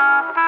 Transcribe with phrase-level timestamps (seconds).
[0.00, 0.39] Gehört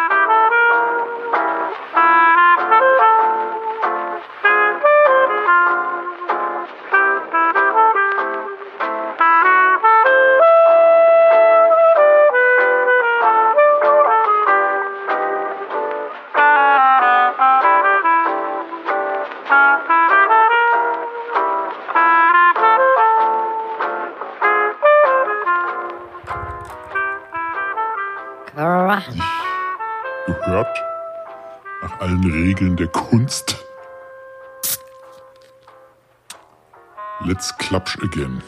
[37.72, 38.42] Clutch again.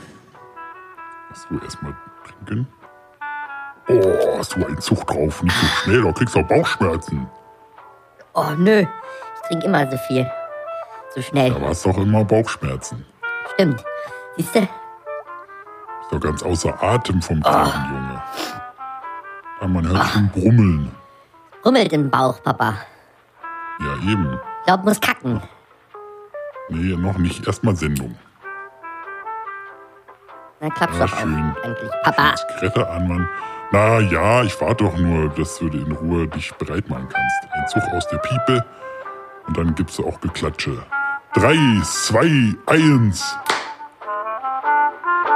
[1.30, 1.94] Achso, erstmal
[2.26, 2.68] trinken.
[3.88, 5.42] Oh, hast du einen Zug drauf?
[5.42, 7.26] Nicht so schnell, da kriegst du auch Bauchschmerzen.
[8.34, 8.80] Oh, nö.
[8.82, 10.30] Ich trinke immer so viel.
[11.14, 11.54] So schnell.
[11.54, 13.06] Da warst doch immer Bauchschmerzen.
[13.54, 13.82] Stimmt.
[14.36, 14.58] Siehst du?
[14.58, 14.68] Ist
[16.12, 18.22] doch ganz außer Atem vom Trinken, Junge.
[19.58, 20.90] Ja, man hört schon brummeln.
[21.64, 22.74] Rummelt im Bauch, Papa.
[23.80, 24.38] Ja, eben.
[24.66, 25.40] Glaub, muss kacken.
[26.68, 27.46] Nee, noch nicht.
[27.46, 28.18] Erstmal Sendung.
[30.64, 31.52] Dann klappt's Ja, doch schön.
[31.58, 31.64] auf.
[31.64, 31.90] Endlich.
[32.04, 32.34] Papa.
[32.36, 33.28] Zigarette an, Mann.
[33.70, 37.52] Na ja, ich warte doch nur, dass du in Ruhe dich bereit machen kannst.
[37.52, 38.64] Ein Zug aus der Piepe
[39.46, 40.78] und dann gibt's auch Geklatsche.
[41.34, 43.36] Drei, zwei, eins.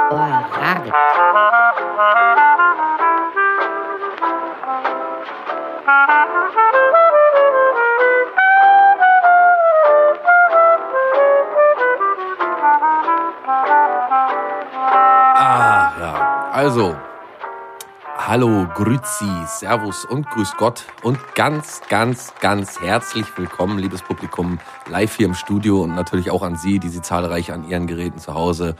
[0.09, 0.91] Oh, Rage.
[18.41, 24.59] Hallo, Grüzi, Servus und Grüß Gott und ganz, ganz, ganz herzlich willkommen, liebes Publikum,
[24.89, 28.17] live hier im Studio und natürlich auch an Sie, die Sie zahlreich an Ihren Geräten
[28.17, 28.77] zu Hause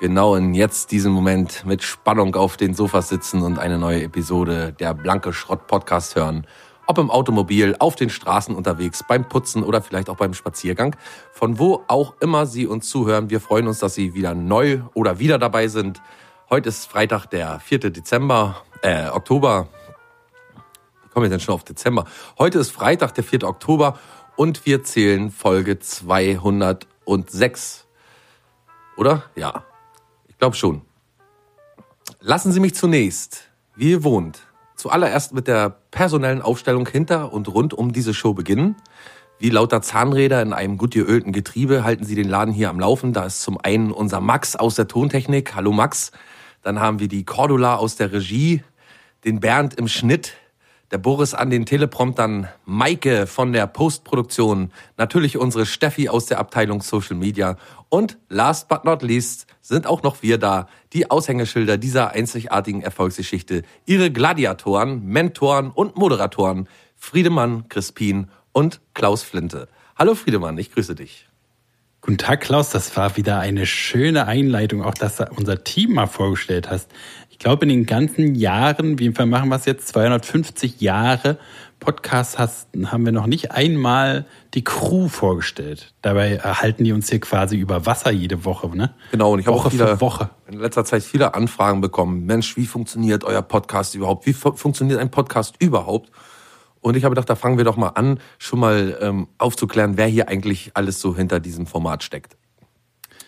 [0.00, 4.72] genau in jetzt diesem Moment mit Spannung auf den Sofas sitzen und eine neue Episode
[4.72, 6.46] der Blanke Schrott Podcast hören.
[6.86, 10.96] Ob im Automobil, auf den Straßen unterwegs, beim Putzen oder vielleicht auch beim Spaziergang.
[11.32, 13.28] Von wo auch immer Sie uns zuhören.
[13.28, 16.00] Wir freuen uns, dass Sie wieder neu oder wieder dabei sind.
[16.48, 17.90] Heute ist Freitag, der 4.
[17.90, 19.68] Dezember, äh, Oktober.
[21.12, 22.04] Kommen wir denn schon auf Dezember?
[22.38, 23.44] Heute ist Freitag, der 4.
[23.44, 23.98] Oktober
[24.36, 27.86] und wir zählen Folge 206.
[28.96, 29.24] Oder?
[29.34, 29.64] Ja.
[30.28, 30.82] Ich glaube schon.
[32.20, 33.44] Lassen Sie mich zunächst,
[33.74, 34.40] wie ihr wohnt,
[34.76, 38.76] zuallererst mit der personellen Aufstellung hinter und rund um diese Show beginnen.
[39.38, 43.12] Wie lauter Zahnräder in einem gut geölten Getriebe halten Sie den Laden hier am Laufen.
[43.12, 45.56] Da ist zum einen unser Max aus der Tontechnik.
[45.56, 46.12] Hallo Max.
[46.62, 48.62] Dann haben wir die Cordula aus der Regie,
[49.24, 50.34] den Bernd im Schnitt,
[50.90, 56.82] der Boris an den Telepromptern, Maike von der Postproduktion, natürlich unsere Steffi aus der Abteilung
[56.82, 57.56] Social Media
[57.88, 63.62] und last but not least sind auch noch wir da, die Aushängeschilder dieser einzigartigen Erfolgsgeschichte,
[63.86, 69.68] ihre Gladiatoren, Mentoren und Moderatoren, Friedemann, Crispin und Klaus Flinte.
[69.96, 71.26] Hallo Friedemann, ich grüße dich.
[72.04, 72.70] Guten Tag, Klaus.
[72.70, 76.90] Das war wieder eine schöne Einleitung, auch dass du unser Team mal vorgestellt hast.
[77.42, 79.88] Ich glaube, in den ganzen Jahren, wie viel machen wir es jetzt?
[79.88, 81.38] 250 Jahre
[81.80, 85.92] Podcast hast, haben wir noch nicht einmal die Crew vorgestellt.
[86.02, 88.94] Dabei erhalten die uns hier quasi über Wasser jede Woche, ne?
[89.10, 90.30] Genau, und ich habe auch viele, Woche.
[90.46, 92.26] in letzter Zeit viele Anfragen bekommen.
[92.26, 94.24] Mensch, wie funktioniert euer Podcast überhaupt?
[94.24, 96.12] Wie fu funktioniert ein Podcast überhaupt?
[96.80, 100.06] Und ich habe gedacht, da fangen wir doch mal an, schon mal ähm, aufzuklären, wer
[100.06, 102.36] hier eigentlich alles so hinter diesem Format steckt.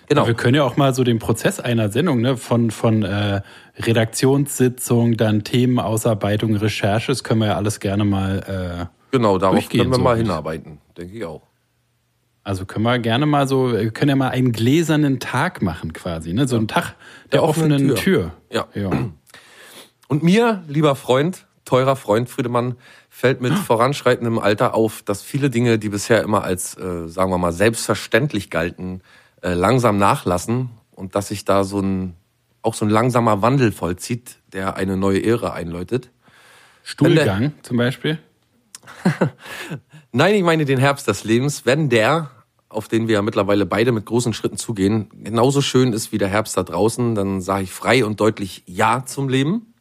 [0.09, 0.27] Genau.
[0.27, 3.41] Wir können ja auch mal so den Prozess einer Sendung, ne, von, von äh,
[3.79, 8.89] Redaktionssitzung, dann Themenausarbeitung, Recherche, das können wir ja alles gerne mal.
[8.91, 11.43] Äh, Genau, darauf können wir so mal hinarbeiten, denke ich auch.
[12.43, 16.35] Also können wir gerne mal so, wir können ja mal einen gläsernen Tag machen quasi,
[16.35, 16.47] ne?
[16.47, 16.95] So einen Tag
[17.33, 18.33] der, Der offenen offenen Tür.
[18.51, 18.67] Tür.
[18.75, 18.91] Ja.
[18.91, 18.91] ja.
[20.09, 22.75] Und mir, lieber Freund, teurer Freund Friedemann,
[23.09, 27.39] fällt mit voranschreitendem Alter auf, dass viele Dinge, die bisher immer als, äh, sagen wir
[27.39, 29.01] mal, selbstverständlich galten,
[29.45, 32.15] äh, langsam nachlassen und dass sich da so ein,
[32.63, 36.11] auch so ein langsamer Wandel vollzieht, der eine neue Ära einläutet.
[36.83, 38.19] Stuhlgang zum Beispiel.
[40.13, 42.31] Nein, ich meine den Herbst des Lebens, wenn der,
[42.71, 46.29] auf den wir ja mittlerweile beide mit großen Schritten zugehen, genauso schön ist wie der
[46.29, 49.75] Herbst da draußen, dann sage ich frei und deutlich Ja zum Leben.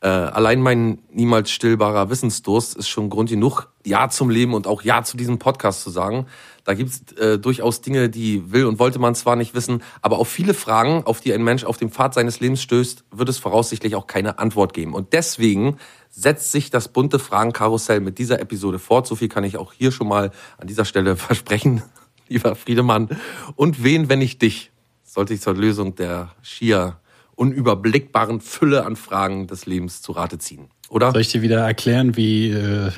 [0.00, 4.82] Äh, allein mein niemals stillbarer Wissensdurst ist schon Grund genug, Ja zum Leben und auch
[4.82, 6.26] Ja zu diesem Podcast zu sagen.
[6.64, 10.28] Da gibt's äh, durchaus Dinge, die will und wollte man zwar nicht wissen, aber auf
[10.28, 13.94] viele Fragen, auf die ein Mensch auf dem Pfad seines Lebens stößt, wird es voraussichtlich
[13.94, 14.94] auch keine Antwort geben.
[14.94, 15.76] Und deswegen
[16.08, 19.06] setzt sich das bunte Fragenkarussell mit dieser Episode fort.
[19.06, 21.82] So viel kann ich auch hier schon mal an dieser Stelle versprechen,
[22.28, 23.08] lieber Friedemann.
[23.56, 24.70] Und wen, wenn ich dich,
[25.02, 26.98] sollte ich zur Lösung der schier
[27.36, 30.68] unüberblickbaren Fülle an Fragen des Lebens zu Rate ziehen.
[30.88, 31.10] Oder?
[31.10, 32.90] Soll ich dir wieder erklären, wie, äh,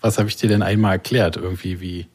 [0.00, 1.36] was habe ich dir denn einmal erklärt?
[1.36, 2.06] Irgendwie, wie,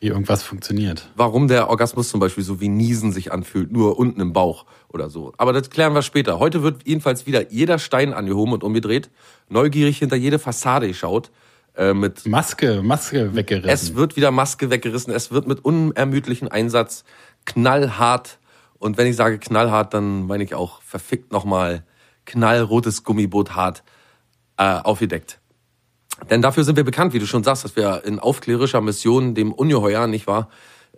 [0.00, 1.10] wie irgendwas funktioniert.
[1.16, 5.08] Warum der Orgasmus zum Beispiel so wie Niesen sich anfühlt, nur unten im Bauch oder
[5.08, 5.32] so.
[5.38, 6.38] Aber das klären wir später.
[6.38, 9.10] Heute wird jedenfalls wieder jeder Stein angehoben und umgedreht,
[9.48, 11.30] neugierig hinter jede Fassade geschaut.
[11.76, 13.68] Äh, mit Maske, Maske weggerissen.
[13.70, 17.04] es wird wieder Maske weggerissen, es wird mit unermüdlichem Einsatz
[17.44, 18.38] knallhart.
[18.78, 21.84] Und wenn ich sage knallhart, dann meine ich auch verfickt nochmal
[22.24, 23.82] knallrotes Gummiboot hart
[24.58, 25.38] äh, aufgedeckt.
[26.30, 29.52] Denn dafür sind wir bekannt, wie du schon sagst, dass wir in aufklärischer Mission dem
[29.52, 30.48] Ungeheuer, nicht wahr,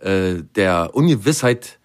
[0.00, 1.78] äh, der Ungewissheit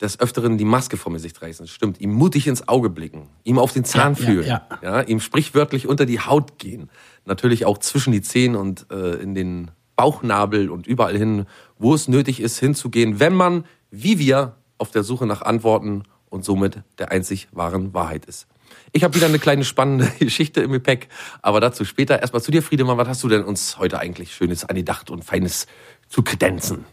[0.00, 1.66] des Öfteren die Maske vom Gesicht reißen.
[1.66, 2.00] Das stimmt.
[2.00, 4.68] Ihm mutig ins Auge blicken, ihm auf den Zahn Ja, ja, fühlen, ja.
[4.82, 6.90] ja, ihm sprichwörtlich unter die Haut gehen.
[7.26, 11.44] Natürlich auch zwischen die Zehen und äh, in den Bauchnabel und überall hin,
[11.78, 16.42] wo es nötig ist, hinzugehen, wenn man, wie wir, auf der Suche nach Antworten und
[16.42, 18.46] somit der einzig wahren Wahrheit ist.
[18.92, 21.08] Ich habe wieder eine kleine spannende Geschichte im Gepäck,
[21.42, 22.20] aber dazu später.
[22.20, 25.66] Erstmal zu dir, Friedemann, was hast du denn uns heute eigentlich Schönes angedacht und Feines
[26.08, 26.84] zu kredenzen?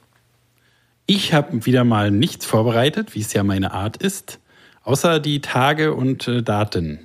[1.06, 4.40] Ich habe wieder mal nichts vorbereitet, wie es ja meine Art ist,
[4.84, 7.00] außer die Tage und äh, Daten.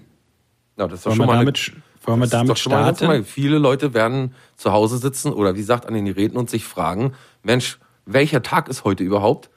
[0.77, 1.73] Ja, das Wollen schon mal damit, sch-
[2.05, 3.05] wollen wir damit mal starten?
[3.05, 3.23] normal.
[3.25, 7.13] Viele Leute werden zu Hause sitzen oder wie gesagt an den Geräten und sich fragen,
[7.45, 9.51] Mensch, welcher Tag ist heute überhaupt?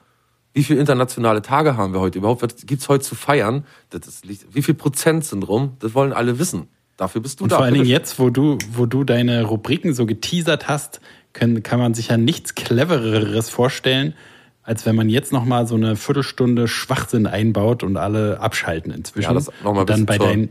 [0.56, 2.40] Wie viele internationale Tage haben wir heute überhaupt?
[2.40, 3.66] Was gibt's heute zu feiern?
[3.90, 5.76] Das ist, wie viel Prozent sind rum?
[5.80, 6.68] Das wollen alle wissen.
[6.96, 7.56] Dafür bist du Und da.
[7.56, 11.02] vor allen Dingen jetzt, wo du, wo du deine Rubriken so geteasert hast,
[11.34, 14.14] können, kann man sich ja nichts Clevereres vorstellen,
[14.62, 19.28] als wenn man jetzt noch mal so eine Viertelstunde Schwachsinn einbaut und alle abschalten inzwischen.
[19.28, 20.48] Ja, das noch mal und dann bei bisschen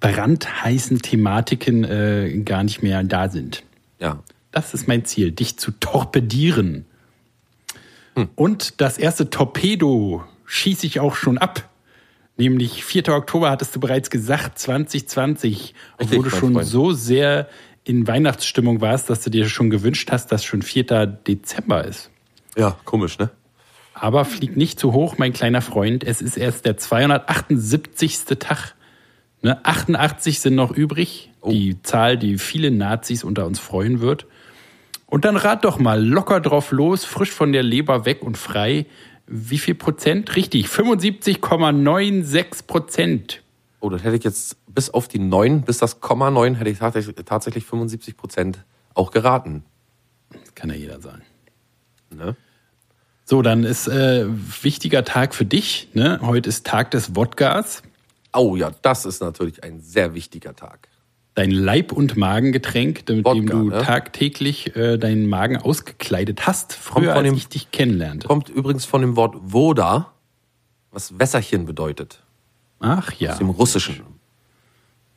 [0.00, 3.64] deinen brandheißen Thematiken äh, gar nicht mehr da sind.
[3.98, 4.20] Ja.
[4.50, 6.86] Das ist mein Ziel, dich zu torpedieren.
[8.34, 11.68] Und das erste Torpedo schieße ich auch schon ab.
[12.38, 13.08] Nämlich 4.
[13.08, 15.74] Oktober hattest du bereits gesagt, 2020.
[15.98, 16.66] Obwohl du schon Freund.
[16.66, 17.48] so sehr
[17.84, 21.06] in Weihnachtsstimmung warst, dass du dir schon gewünscht hast, dass schon 4.
[21.06, 22.10] Dezember ist.
[22.56, 23.30] Ja, komisch, ne?
[23.94, 26.04] Aber flieg nicht zu hoch, mein kleiner Freund.
[26.04, 28.24] Es ist erst der 278.
[28.38, 28.74] Tag.
[29.42, 31.30] Ne, 88 sind noch übrig.
[31.46, 34.26] Die Zahl, die viele Nazis unter uns freuen wird.
[35.06, 38.86] Und dann rat doch mal locker drauf los, frisch von der Leber weg und frei.
[39.26, 40.36] Wie viel Prozent?
[40.36, 43.42] Richtig, 75,96 Prozent.
[43.80, 46.78] Oh, das hätte ich jetzt bis auf die 9, bis das Komma 9, hätte ich
[46.78, 48.64] tatsächlich, tatsächlich 75 Prozent
[48.94, 49.64] auch geraten.
[50.30, 51.22] Das kann ja jeder sagen.
[52.10, 52.36] Ne?
[53.24, 55.88] So, dann ist äh, wichtiger Tag für dich.
[55.94, 56.20] Ne?
[56.22, 57.82] Heute ist Tag des Wodkas.
[58.32, 60.85] Oh ja, das ist natürlich ein sehr wichtiger Tag.
[61.36, 63.82] Dein Leib- und Magengetränk, mit dem Wodka, du ne?
[63.82, 68.26] tagtäglich äh, deinen Magen ausgekleidet hast, früher von als dem- ich dich kennenlernte.
[68.26, 70.12] Kommt übrigens von dem Wort Voda,
[70.90, 72.22] was Wässerchen bedeutet.
[72.80, 74.00] Ach ja, Aus dem Russischen.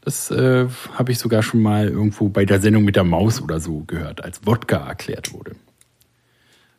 [0.01, 3.59] das äh, habe ich sogar schon mal irgendwo bei der Sendung mit der Maus oder
[3.59, 5.55] so gehört, als Wodka erklärt wurde.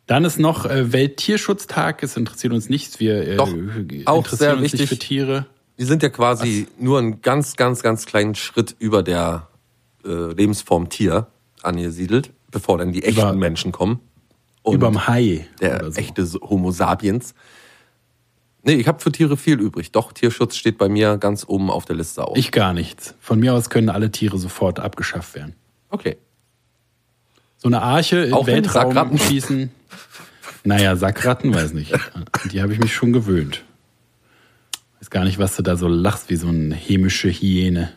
[0.07, 2.03] Dann ist noch äh, Welttierschutztag.
[2.03, 2.99] Es interessiert uns nichts.
[2.99, 4.79] Wir äh, Doch, auch interessieren sehr uns wichtig.
[4.81, 5.45] nicht für Tiere.
[5.81, 9.47] Die sind ja quasi nur einen ganz, ganz, ganz kleinen Schritt über der
[10.05, 11.25] äh, Lebensform Tier
[11.63, 13.99] angesiedelt, bevor dann die echten Über- Menschen kommen.
[14.61, 15.47] Und Überm Hai.
[15.59, 15.99] der oder so.
[15.99, 17.33] echte Homo sapiens.
[18.61, 19.91] Nee, ich habe für Tiere viel übrig.
[19.91, 22.35] Doch, Tierschutz steht bei mir ganz oben auf der Liste auch.
[22.37, 23.15] Ich gar nichts.
[23.19, 25.55] Von mir aus können alle Tiere sofort abgeschafft werden.
[25.89, 26.17] okay.
[27.57, 29.17] So eine Arche im Auch Weltraum Sackratten?
[29.19, 29.71] schießen.
[30.63, 31.91] Naja, Sackratten weiß nicht.
[32.51, 33.63] Die habe ich mich schon gewöhnt.
[35.01, 37.91] Weiß gar nicht, was du da so lachst wie so eine hämische Hyäne.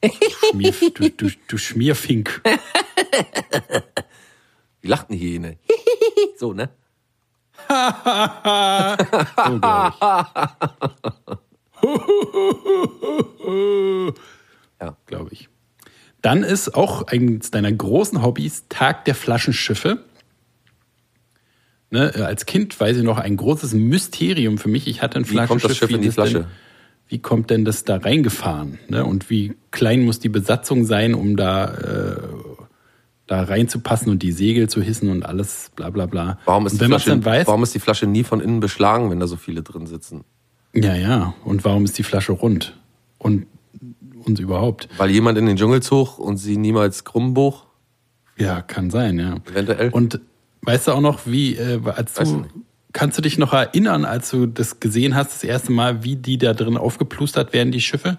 [0.00, 0.10] Du,
[0.50, 2.42] Schmier, du, du, du Schmierfink.
[4.82, 5.58] Wie lacht eine Hyäne?
[6.36, 6.70] so, ne?
[9.46, 10.00] So, glaub ich.
[14.80, 14.96] Ja.
[15.06, 15.48] Glaube ich.
[16.20, 20.04] Dann ist auch eines deiner großen Hobbys Tag der Flaschenschiffe.
[21.90, 24.86] Ne, als Kind weiß ich noch ein großes Mysterium für mich.
[24.88, 26.48] Ich hatte ein Wie kommt das Schiff in die das denn- Flasche?
[27.08, 28.78] wie kommt denn das da reingefahren?
[28.88, 29.04] Ne?
[29.04, 32.16] Und wie klein muss die Besatzung sein, um da, äh,
[33.26, 36.38] da reinzupassen und die Segel zu hissen und alles, bla bla bla.
[36.46, 39.26] Warum ist, die Flasche, weiß, warum ist die Flasche nie von innen beschlagen, wenn da
[39.26, 40.24] so viele drin sitzen?
[40.72, 41.34] ja, ja.
[41.44, 42.76] Und warum ist die Flasche rund?
[43.18, 43.46] Und,
[44.24, 44.88] und überhaupt.
[44.96, 47.66] Weil jemand in den Dschungel zog und sie niemals krumm bog?
[48.36, 49.36] Ja, kann sein, ja.
[49.48, 49.90] Eventuell.
[49.90, 50.20] Und
[50.64, 52.46] weißt du auch noch, wie, äh, als Weiß du,
[52.92, 56.38] kannst du dich noch erinnern, als du das gesehen hast, das erste Mal, wie die
[56.38, 58.18] da drin aufgeplustert werden, die Schiffe?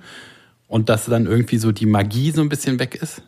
[0.68, 3.22] Und dass dann irgendwie so die Magie so ein bisschen weg ist?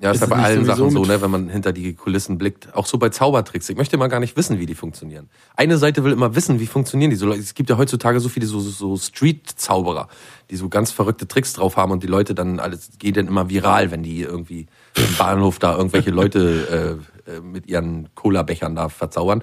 [0.00, 2.72] Ja, ist Ist ja bei allen Sachen so, ne, wenn man hinter die Kulissen blickt.
[2.72, 3.68] Auch so bei Zaubertricks.
[3.68, 5.28] Ich möchte mal gar nicht wissen, wie die funktionieren.
[5.56, 7.16] Eine Seite will immer wissen, wie funktionieren die.
[7.16, 10.08] So, es gibt ja heutzutage so viele so, so Street-Zauberer,
[10.50, 13.48] die so ganz verrückte Tricks drauf haben und die Leute dann alles geht dann immer
[13.50, 19.42] viral, wenn die irgendwie im Bahnhof da irgendwelche Leute äh, mit ihren Cola-Bechern da verzaubern.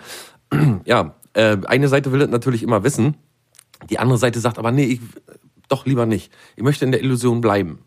[0.86, 3.16] ja, äh, eine Seite will das natürlich immer wissen.
[3.90, 5.00] Die andere Seite sagt aber, nee, ich,
[5.68, 6.32] doch lieber nicht.
[6.56, 7.80] Ich möchte in der Illusion bleiben.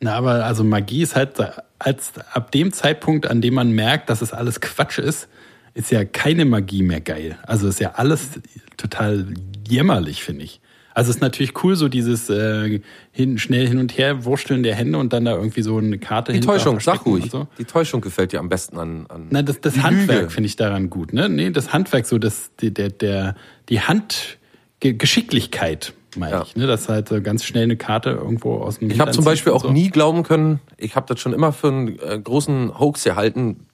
[0.00, 1.34] Na, aber also Magie ist halt
[1.78, 5.28] als ab dem Zeitpunkt, an dem man merkt, dass es alles Quatsch ist,
[5.74, 7.38] ist ja keine Magie mehr geil.
[7.42, 8.40] Also ist ja alles
[8.76, 9.26] total
[9.66, 10.60] jämmerlich, finde ich.
[10.96, 12.80] Also ist natürlich cool, so dieses äh,
[13.12, 16.32] hin, schnell hin und her wursteln der Hände und dann da irgendwie so eine Karte
[16.32, 17.30] Die Täuschung, sag ruhig.
[17.30, 17.46] So.
[17.58, 19.04] Die Täuschung gefällt dir am besten an.
[19.10, 21.28] an Na, das, das Handwerk finde ich daran gut, ne?
[21.28, 23.34] Nee, das Handwerk, so das, die, der, der,
[23.68, 26.42] die Handgeschicklichkeit, meine Ja.
[26.44, 26.66] ich, ne?
[26.66, 29.64] Dass halt so ganz schnell eine Karte irgendwo aus dem Ich habe zum Beispiel auch
[29.64, 29.70] so.
[29.70, 33.66] nie glauben können, ich habe das schon immer für einen äh, großen Hoax gehalten,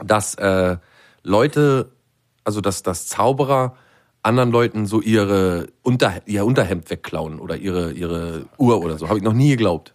[0.00, 0.76] dass äh,
[1.24, 1.90] Leute,
[2.44, 3.74] also dass, dass Zauberer
[4.22, 9.08] anderen Leuten so ihre Unter, ihr Unterhemd wegklauen oder ihre, ihre Uhr oder so.
[9.08, 9.94] Habe ich noch nie geglaubt.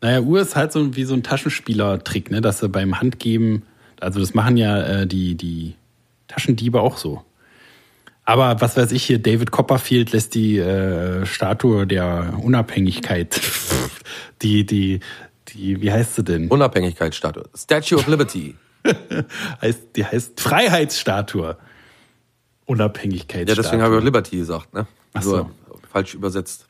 [0.00, 2.40] Naja, Uhr ist halt so wie so ein Taschenspieler-Trick, ne?
[2.40, 3.62] Dass sie beim Handgeben,
[4.00, 5.74] also das machen ja äh, die, die
[6.26, 7.22] Taschendiebe auch so.
[8.24, 13.40] Aber was weiß ich hier, David Copperfield lässt die äh, Statue der Unabhängigkeit,
[14.42, 15.00] die, die,
[15.48, 16.48] die, wie heißt sie denn?
[16.48, 17.44] Unabhängigkeitsstatue.
[17.54, 18.54] Statue of Liberty.
[19.60, 21.56] heißt, die heißt Freiheitsstatue.
[22.70, 23.62] Ja, Unabhängigkeitsstatue.
[23.62, 24.86] deswegen habe ich auch Liberty gesagt, ne?
[25.12, 25.50] Ach so.
[25.92, 26.66] Falsch übersetzt.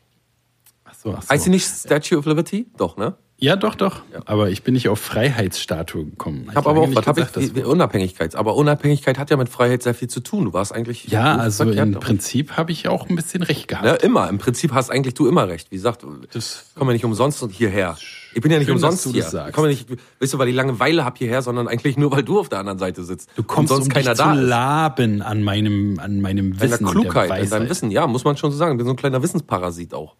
[0.85, 1.28] Ach so, ach so.
[1.28, 2.66] Heißt sie nicht Statue of Liberty?
[2.76, 3.14] Doch, ne?
[3.42, 4.02] Ja, doch, doch.
[4.26, 6.47] Aber ich bin nicht auf Freiheitsstatue gekommen.
[6.50, 8.35] Ich habe aber auch, was habe ich, wie- wie Unabhängigkeit.
[8.35, 10.45] Aber Unabhängigkeit hat ja mit Freiheit sehr viel zu tun.
[10.45, 11.09] Du warst eigentlich.
[11.09, 11.95] Ja, also verkehrt im.
[12.00, 13.85] Prinzip habe ich auch ein bisschen recht gehabt.
[13.87, 14.28] Ne, immer.
[14.28, 15.71] Im Prinzip hast eigentlich du immer recht.
[15.71, 17.97] Wie gesagt, Das- komm ja nicht umsonst hierher.
[18.34, 19.22] Ich bin ja nicht Schön, dass umsonst du hier.
[19.22, 19.49] das sagst.
[19.50, 19.88] Ich komme nicht,
[20.20, 22.78] weißt du, weil ich Langeweile hab hierher, sondern eigentlich nur, weil du auf der anderen
[22.78, 23.28] Seite sitzt.
[23.37, 26.87] Du kommst sonst um keiner dich da zu laben an meinem, an meinem Deiner Wissen.
[26.87, 27.68] und Klugheit, in deinem.
[27.68, 27.90] Wissen.
[27.90, 28.72] Ja, muss man schon so sagen.
[28.72, 30.14] Ich bin so ein kleiner Wissensparasit auch.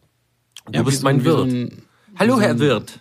[0.67, 1.47] Du Ja, bist mein Wirt.
[1.49, 1.83] ein-
[2.19, 3.00] Hallo, so Herr Wirt.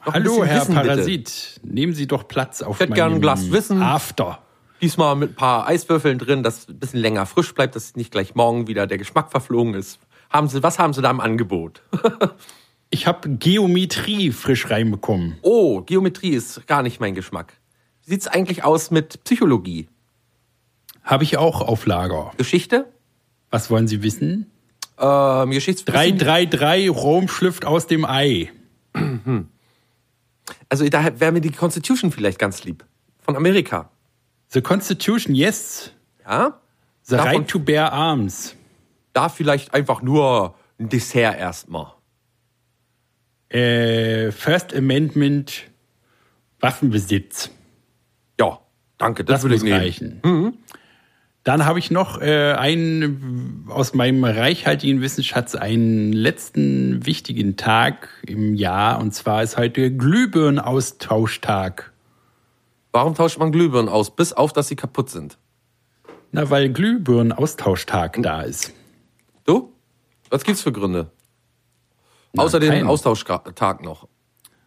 [0.00, 0.86] Ein Hallo, Herr Wissen, bitte.
[0.88, 1.60] Parasit.
[1.64, 3.82] Nehmen Sie doch Platz auf hätte meinem gern ein Glas Wissen.
[3.82, 4.38] After.
[4.80, 8.12] Diesmal mit ein paar Eiswürfeln drin, dass es ein bisschen länger frisch bleibt, dass nicht
[8.12, 9.98] gleich morgen wieder der Geschmack verflogen ist.
[10.30, 11.82] Haben Sie, was haben Sie da im Angebot?
[12.90, 15.36] Ich habe Geometrie frisch reinbekommen.
[15.42, 17.52] Oh, Geometrie ist gar nicht mein Geschmack.
[18.04, 19.88] Wie sieht's eigentlich aus mit Psychologie?
[21.02, 22.32] Habe ich auch auf Lager.
[22.38, 22.86] Geschichte?
[23.50, 24.50] Was wollen Sie wissen?
[24.98, 26.18] Ähm, Geschichtswissen?
[26.18, 28.50] 333 Rom schlüpft aus dem Ei.
[30.70, 32.84] Also da wäre mir die Constitution vielleicht ganz lieb.
[33.20, 33.90] Von Amerika.
[34.48, 35.92] The Constitution, yes.
[36.26, 36.58] Ja?
[37.02, 38.54] The Davon- right to bear arms.
[39.12, 41.92] Da vielleicht einfach nur ein Dessert erstmal.
[43.50, 45.64] Äh, First Amendment
[46.60, 47.50] Waffenbesitz.
[48.40, 48.58] Ja,
[48.98, 49.78] danke, das, Das würde ich nehmen.
[49.78, 50.20] reichen.
[51.44, 58.54] Dann habe ich noch äh, einen aus meinem reichhaltigen Wissensschatz einen letzten wichtigen Tag im
[58.54, 61.92] Jahr und zwar ist heute Glühbirnenaustauschtag.
[62.92, 65.38] Warum tauscht man Glühbirnen aus, bis auf, dass sie kaputt sind?
[66.32, 68.74] Na, weil Glühbirnenaustauschtag da ist.
[69.44, 69.72] Du?
[70.28, 71.10] Was gibt's für Gründe?
[72.32, 72.86] Na, Außer den keinen.
[72.86, 74.08] Austauschtag noch.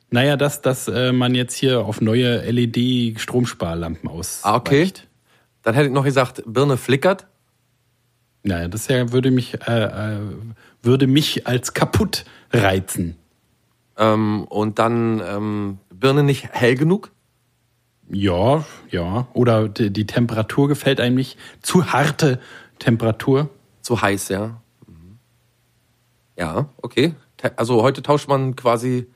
[0.10, 4.46] Naja, dass, dass äh, man jetzt hier auf neue LED-Stromsparlampen ausweicht.
[4.46, 4.92] Ah, okay.
[5.64, 7.28] Dann hätte ich noch gesagt, Birne flickert.
[8.44, 10.20] Naja, das ja, würde mich äh, äh,
[10.82, 13.16] würde mich als kaputt reizen.
[13.98, 17.12] Ähm, und dann ähm, Birne nicht hell genug.
[18.10, 19.28] Ja, ja.
[19.34, 21.38] Oder die, die Temperatur gefällt einem nicht.
[21.62, 22.40] Zu harte
[22.80, 23.50] Temperatur.
[23.82, 24.62] Zu heiß, ja.
[24.88, 25.20] Mhm.
[26.38, 27.14] Ja, okay.
[27.56, 29.08] Also heute tauscht man quasi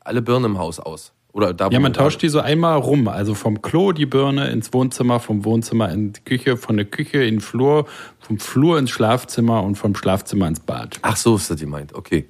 [0.00, 1.12] alle Birnen im Haus aus.
[1.32, 3.06] Oder da, Ja, man tauscht die so einmal rum.
[3.06, 7.22] Also vom Klo die Birne ins Wohnzimmer, vom Wohnzimmer in die Küche, von der Küche
[7.22, 7.86] in den Flur,
[8.18, 10.98] vom Flur ins Schlafzimmer und vom Schlafzimmer ins Bad.
[11.02, 11.94] Ach so, ist das gemeint.
[11.94, 12.26] Okay.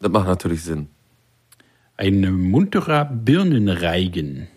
[0.00, 0.88] Das macht natürlich Sinn.
[1.96, 4.48] Ein munterer Birnenreigen.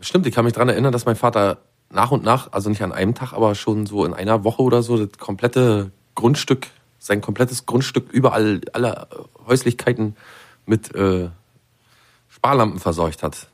[0.00, 1.58] Stimmt, ich kann mich daran erinnern, dass mein Vater
[1.90, 4.82] nach und nach, also nicht an einem Tag, aber schon so in einer Woche oder
[4.82, 6.68] so, das komplette Grundstück,
[7.04, 9.08] sein komplettes Grundstück, überall, alle
[9.46, 10.16] Häuslichkeiten
[10.66, 11.30] mit äh,
[12.28, 13.48] Sparlampen verseucht hat.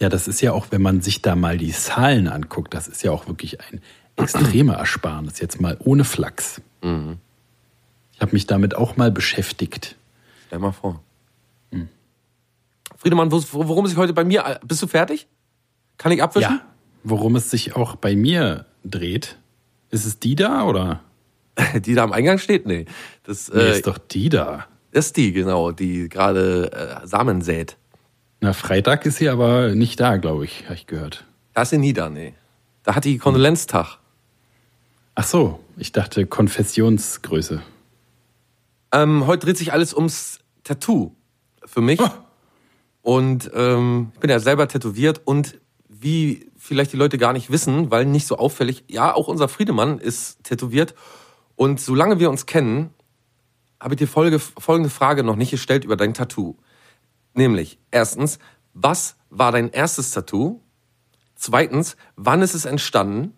[0.00, 3.02] Ja, das ist ja auch, wenn man sich da mal die Zahlen anguckt, das ist
[3.02, 3.80] ja auch wirklich ein
[4.16, 6.60] extremer Ersparnis, jetzt mal ohne Flachs.
[6.82, 9.96] Ich habe mich damit auch mal beschäftigt.
[10.48, 11.00] Stell mal vor.
[12.96, 14.58] Friedemann, wo- worum sich heute bei mir.
[14.64, 15.28] Bist du fertig?
[15.98, 16.50] Kann ich abwischen?
[16.56, 16.60] Ja,
[17.04, 19.36] worum es sich auch bei mir dreht.
[19.90, 21.00] Ist es die da oder?
[21.84, 22.66] Die da am Eingang steht?
[22.66, 22.86] Nee.
[23.24, 24.66] Das, Nee, äh, ist doch die da.
[24.92, 26.72] Das ist die, genau, die gerade
[27.02, 27.76] äh, Samen sät.
[28.40, 31.24] Na, Freitag ist sie aber nicht da, glaube ich, habe ich gehört.
[31.54, 32.34] Da ist sie nie da, nee.
[32.84, 33.98] Da hat die Kondolenztag.
[35.14, 37.60] Ach so, ich dachte Konfessionsgröße.
[38.92, 41.12] Ähm, heute dreht sich alles ums Tattoo
[41.64, 42.00] für mich.
[42.00, 42.08] Oh.
[43.02, 47.90] Und ähm, ich bin ja selber tätowiert und wie vielleicht die Leute gar nicht wissen,
[47.90, 50.94] weil nicht so auffällig, ja, auch unser Friedemann ist tätowiert.
[51.58, 52.94] Und solange wir uns kennen,
[53.80, 56.56] habe ich dir folge, folgende Frage noch nicht gestellt über dein Tattoo.
[57.34, 58.38] Nämlich, erstens,
[58.74, 60.62] was war dein erstes Tattoo?
[61.34, 63.32] Zweitens, wann ist es entstanden?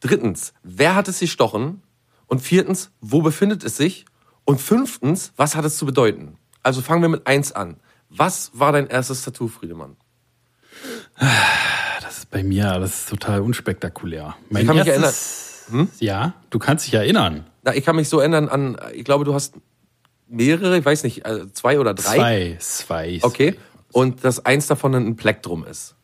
[0.00, 1.84] Drittens, wer hat es gestochen?
[2.26, 4.06] Und viertens, wo befindet es sich?
[4.44, 6.38] Und fünftens, was hat es zu bedeuten?
[6.64, 7.76] Also fangen wir mit eins an.
[8.08, 9.96] Was war dein erstes Tattoo, Friedemann?
[12.00, 14.34] Das ist bei mir alles total unspektakulär.
[14.50, 15.66] Mein Ich kann mich erstes,
[16.00, 17.46] Ja, du kannst dich erinnern.
[17.62, 19.54] Na, ich kann mich so erinnern an, ich glaube, du hast
[20.28, 22.16] mehrere, ich weiß nicht, äh, zwei oder drei.
[22.16, 23.18] Zwei, zwei.
[23.22, 23.54] Okay.
[23.92, 25.94] Und dass eins davon ein Plektrum ist.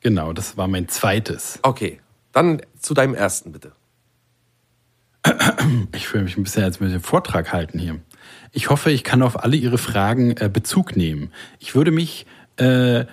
[0.00, 1.58] Genau, das war mein zweites.
[1.62, 2.00] Okay.
[2.32, 3.72] Dann zu deinem ersten, bitte.
[5.92, 8.00] Ich fühle mich ein bisschen, als würde ich einen Vortrag halten hier.
[8.52, 11.30] Ich hoffe, ich kann auf alle Ihre Fragen äh, Bezug nehmen.
[11.58, 12.26] Ich würde mich
[12.56, 13.04] äh,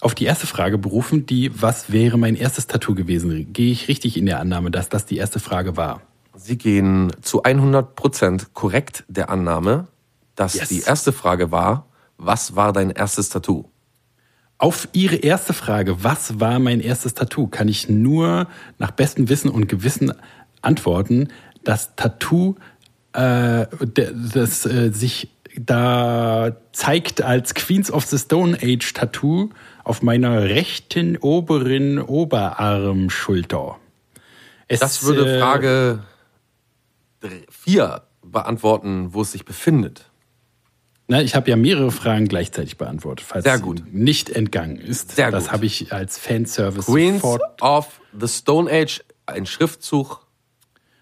[0.00, 3.52] auf die erste Frage berufen, die, was wäre mein erstes Tattoo gewesen?
[3.52, 6.02] Gehe ich richtig in der Annahme, dass das die erste Frage war?
[6.38, 9.88] Sie gehen zu 100% korrekt der Annahme,
[10.36, 10.68] dass Yes.
[10.68, 13.64] die erste Frage war, was war dein erstes Tattoo?
[14.56, 18.46] Auf Ihre erste Frage, was war mein erstes Tattoo, kann ich nur
[18.78, 20.12] nach bestem Wissen und Gewissen
[20.62, 21.28] antworten,
[21.64, 22.54] das Tattoo,
[23.12, 29.50] äh, das äh, sich da zeigt als Queens of the Stone Age Tattoo
[29.82, 33.76] auf meiner rechten oberen Oberarmschulter.
[34.68, 36.00] Es, Das würde äh, Frage
[37.50, 40.10] 4 beantworten, wo es sich befindet.
[41.10, 43.82] Na, ich habe ja mehrere Fragen gleichzeitig beantwortet, falls Sehr es gut.
[43.90, 45.16] Nicht entgangen ist.
[45.16, 50.26] Sehr das habe ich als Fanservice Queens sofort of the Stone Age, ein Schriftzug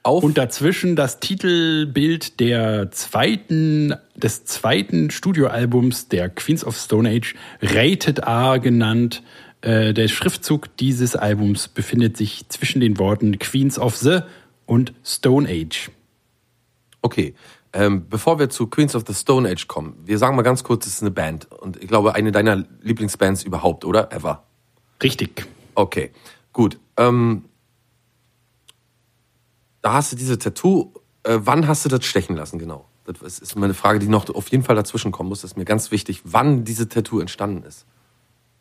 [0.04, 0.22] auf.
[0.22, 8.20] Und dazwischen das Titelbild der zweiten, des zweiten Studioalbums der Queens of Stone Age, Rated
[8.20, 9.24] R genannt.
[9.60, 14.20] Äh, der Schriftzug dieses Albums befindet sich zwischen den Worten Queens of the
[14.66, 15.90] und Stone Age.
[17.02, 17.34] Okay,
[17.72, 20.86] ähm, bevor wir zu Queens of the Stone Age kommen, wir sagen mal ganz kurz,
[20.86, 21.50] es ist eine Band.
[21.52, 24.12] Und ich glaube, eine deiner Lieblingsbands überhaupt, oder?
[24.12, 24.42] Ever.
[25.02, 25.46] Richtig.
[25.74, 26.10] Okay,
[26.52, 26.78] gut.
[26.96, 27.44] Ähm,
[29.82, 30.92] da hast du diese Tattoo.
[31.22, 32.86] Äh, wann hast du das stechen lassen, genau?
[33.04, 35.42] Das ist- meine Frage, die noch auf jeden Fall dazwischen kommen muss.
[35.42, 37.86] Das ist mir ganz wichtig, wann diese Tattoo entstanden ist.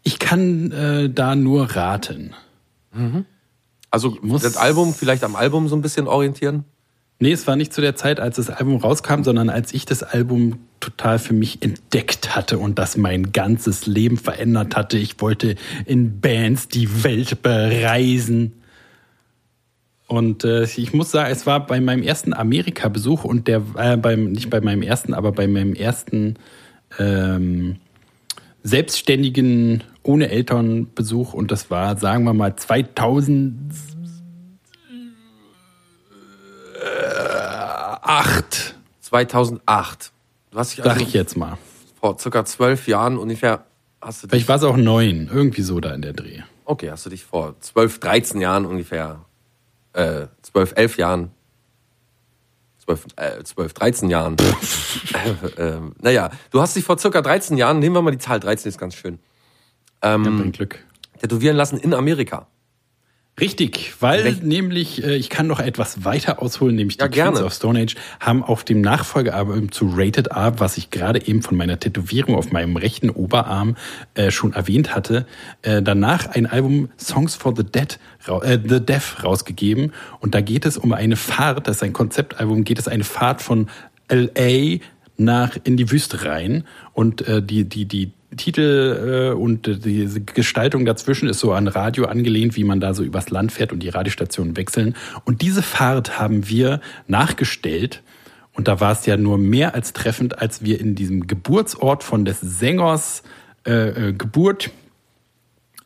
[0.04, 2.36] Ich kann äh, da nur raten.
[3.90, 6.64] Also muss- das Album, vielleicht am Album so ein bisschen orientieren?
[7.20, 10.04] Nee, es war nicht zu der Zeit, als das Album rauskam, sondern als ich das
[10.04, 14.98] Album total für mich entdeckt hatte und das mein ganzes Leben verändert hatte.
[14.98, 18.54] Ich wollte in Bands die Welt bereisen.
[20.08, 24.32] Und äh, ich muss sagen, es war bei meinem ersten Amerika-Besuch und der äh, beim
[24.32, 26.36] nicht bei meinem ersten, aber bei meinem ersten
[27.00, 27.78] ähm,
[28.62, 32.56] selbstständigen ohne Elternbesuch und das war, sagen wir mal,
[36.86, 38.76] 2008.
[39.02, 40.12] 2008.
[40.52, 41.58] Du hast dich also Sag ich jetzt mal.
[42.00, 43.66] vor circa zwölf Jahren ungefähr,
[44.02, 46.42] hast du dich, Vielleicht war es auch neun, irgendwie so da in der Dreh.
[46.66, 49.26] okay, hast du dich vor zwölf, 13 Jahren ungefähr,
[49.94, 51.32] äh, zwölf, elf Jahren,
[52.84, 57.80] zwölf, äh, zwölf, 13 Jahren, äh, äh, naja, du hast dich vor circa 13 Jahren,
[57.80, 59.20] nehmen wir mal die Zahl 13, ist ganz schön,
[60.02, 60.84] ähm, bringt Glück.
[61.20, 62.48] tätowieren lassen in Amerika.
[63.38, 67.34] Richtig, weil Welch- nämlich, äh, ich kann noch etwas weiter ausholen, nämlich Ja, die Queens
[67.34, 67.46] gerne.
[67.46, 71.58] of Stone Age haben auf dem Nachfolgealbum zu Rated R, was ich gerade eben von
[71.58, 73.76] meiner Tätowierung auf meinem rechten Oberarm
[74.14, 75.26] äh, schon erwähnt hatte,
[75.64, 79.92] äh, danach ein Album Songs for the Dead, äh, The Deaf rausgegeben.
[80.22, 83.42] Und da geht es um eine Fahrt, das ist ein Konzeptalbum, geht es eine Fahrt
[83.42, 83.68] von
[84.10, 84.80] LA
[85.18, 86.64] nach in die Wüste rein.
[86.94, 92.06] Und äh, die, die, die Titel äh, und diese Gestaltung dazwischen ist so an Radio
[92.06, 94.96] angelehnt, wie man da so übers Land fährt und die Radiostationen wechseln.
[95.24, 98.02] Und diese Fahrt haben wir nachgestellt.
[98.54, 102.24] Und da war es ja nur mehr als treffend, als wir in diesem Geburtsort von
[102.24, 103.24] des Sängers
[103.66, 104.72] äh, äh, Geburt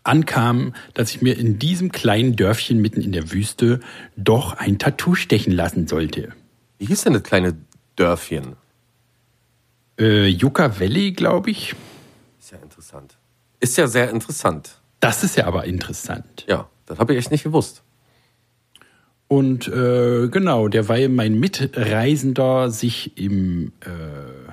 [0.03, 3.79] ankamen, dass ich mir in diesem kleinen Dörfchen mitten in der Wüste
[4.15, 6.29] doch ein Tattoo stechen lassen sollte.
[6.77, 7.55] Wie hieß denn das kleine
[7.95, 8.55] Dörfchen?
[9.99, 11.75] Äh, Yucca Valley, glaube ich.
[12.49, 13.17] Ist ja interessant.
[13.59, 14.81] Ist ja sehr interessant.
[14.99, 16.45] Das ist ja aber interessant.
[16.47, 17.83] Ja, das habe ich echt nicht gewusst.
[19.27, 24.51] Und äh, genau, derweil mein Mitreisender sich im, äh,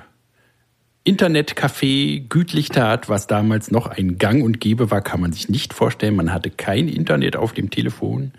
[1.07, 6.15] Internetcafé Gütlichtat, was damals noch ein Gang und Gäbe war, kann man sich nicht vorstellen.
[6.15, 8.31] Man hatte kein Internet auf dem Telefon.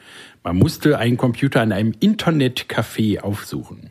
[0.45, 3.91] Man musste einen Computer in einem Internetcafé aufsuchen.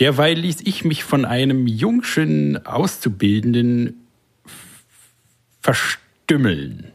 [0.00, 4.03] Derweil ließ ich mich von einem jungschen Auszubildenden
[5.64, 6.92] verstümmeln.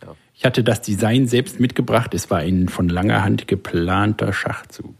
[0.00, 0.14] Ja.
[0.32, 2.14] Ich hatte das Design selbst mitgebracht.
[2.14, 4.94] Es war ein von langer Hand geplanter Schachzug.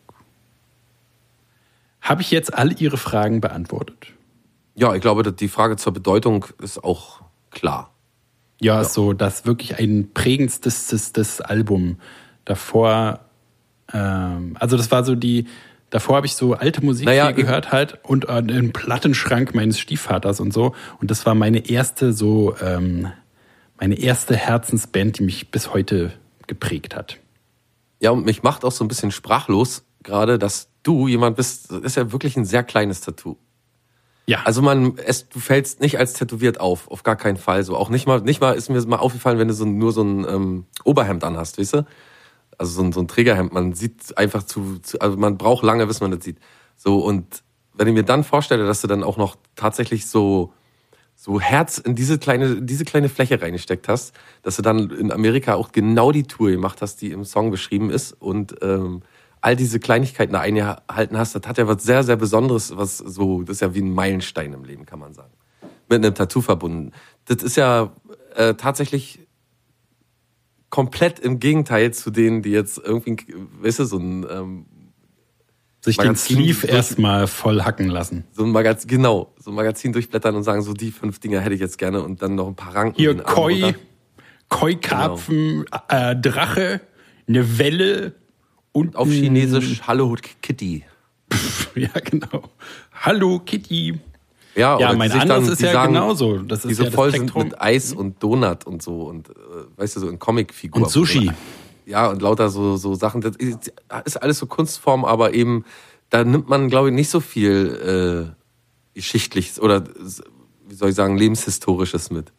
[2.00, 4.08] Habe ich jetzt alle Ihre Fragen beantwortet?
[4.74, 7.94] Ja, ich glaube, die Frage zur Bedeutung ist auch klar.
[8.60, 11.98] Ja, so das wirklich ein prägendstes das, das Album.
[12.44, 13.20] Davor,
[13.92, 15.46] ähm, also das war so die,
[15.94, 20.40] davor habe ich so alte Musik Naja, gehört halt und äh, im Plattenschrank meines Stiefvaters
[20.40, 20.74] und so.
[21.00, 23.12] Und das war meine erste so, ähm,
[23.78, 26.12] meine erste Herzensband, die mich bis heute
[26.48, 27.20] geprägt hat.
[28.00, 31.82] Ja, und mich macht auch so ein bisschen sprachlos, gerade, dass du jemand bist, das
[31.82, 33.36] ist ja wirklich ein sehr kleines Tattoo.
[34.26, 37.62] Ja, Also man, es, du fällst nicht als tätowiert auf, auf gar keinen Fall.
[37.62, 40.02] So auch nicht mal, nicht mal ist mir mal aufgefallen, wenn du so, nur so
[40.02, 41.86] ein ähm, Oberhemd anhast, weißt du?
[42.58, 43.52] Also so ein, so ein Trägerhemd.
[43.52, 46.38] Man sieht einfach zu, zu, also man braucht lange, bis man das sieht.
[46.76, 47.42] So und
[47.74, 50.52] wenn ich mir dann vorstelle, dass du dann auch noch tatsächlich so
[51.16, 55.12] so Herz in diese kleine, in diese kleine Fläche reingesteckt hast, dass du dann in
[55.12, 59.02] Amerika auch genau die Tour gemacht hast, die im Song beschrieben ist und ähm,
[59.40, 63.42] all diese Kleinigkeiten da eingehalten hast, das hat ja was sehr, sehr Besonderes, was so,
[63.42, 65.32] das ist ja wie ein Meilenstein im Leben, kann man sagen.
[65.88, 66.92] Mit einem Tattoo verbunden.
[67.26, 67.92] Das ist ja
[68.34, 69.23] äh, tatsächlich
[70.74, 74.66] komplett im Gegenteil zu denen, die jetzt irgendwie, weißt du, so ein, ähm,
[75.80, 78.24] sich den Magazin Sleeve durch- erstmal voll hacken lassen.
[78.32, 81.54] so ein Magazin, genau, so ein Magazin durchblättern und sagen, so die fünf Dinger hätte
[81.54, 82.96] ich jetzt gerne und dann noch ein paar Ranken.
[82.96, 83.74] Hier den Koi.
[84.48, 86.80] Koi-Karpfen, äh, Drache,
[87.28, 88.16] eine Welle
[88.72, 90.82] und Auf Chinesisch Hallo Kitty.
[91.76, 92.50] Ja, genau.
[92.92, 94.00] Hallo Kitty.
[94.56, 96.38] Ja, Ja, mein die anderes dann- ist die ja sagen, genauso.
[96.38, 99.32] Das Die ist so ja voll sind mit Eis und Donut und so und äh,
[99.76, 100.84] weißt du, so in Comicfiguren.
[100.84, 101.30] Und Sushi.
[101.86, 103.20] Ja, und lauter so, so Sachen.
[103.20, 103.36] Das
[104.04, 105.64] ist alles so Kunstform, aber eben,
[106.10, 109.84] da nimmt man, glaube ich, nicht so viel äh, Geschichtliches oder
[110.66, 112.32] wie soll ich sagen, Lebenshistorisches mit.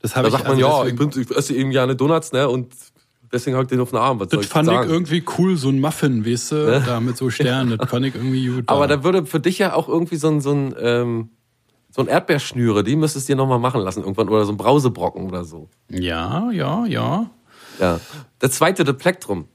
[0.00, 2.32] Das habe Da ich sagt man, also ja, ich, bin, ich esse eben gerne Donuts,
[2.32, 2.48] ne?
[2.48, 2.72] Und
[3.32, 4.20] deswegen hab ich den auf den Arm.
[4.20, 4.86] Was soll Das ich fand sagen?
[4.86, 8.14] ich irgendwie cool, so ein Muffin, weißt du, da mit so Sternen, das fand ich
[8.14, 8.64] irgendwie gut.
[8.68, 11.30] Aber da würde für dich ja auch irgendwie so ein, so ein, ähm,
[11.90, 14.28] so ein Erdbeerschnüre, die müsstest du dir nochmal machen lassen irgendwann.
[14.28, 15.68] Oder so ein Brausebrocken oder so.
[15.88, 17.30] Ja, ja, ja.
[17.80, 18.00] Ja.
[18.40, 19.46] Der zweite, das Plektrum.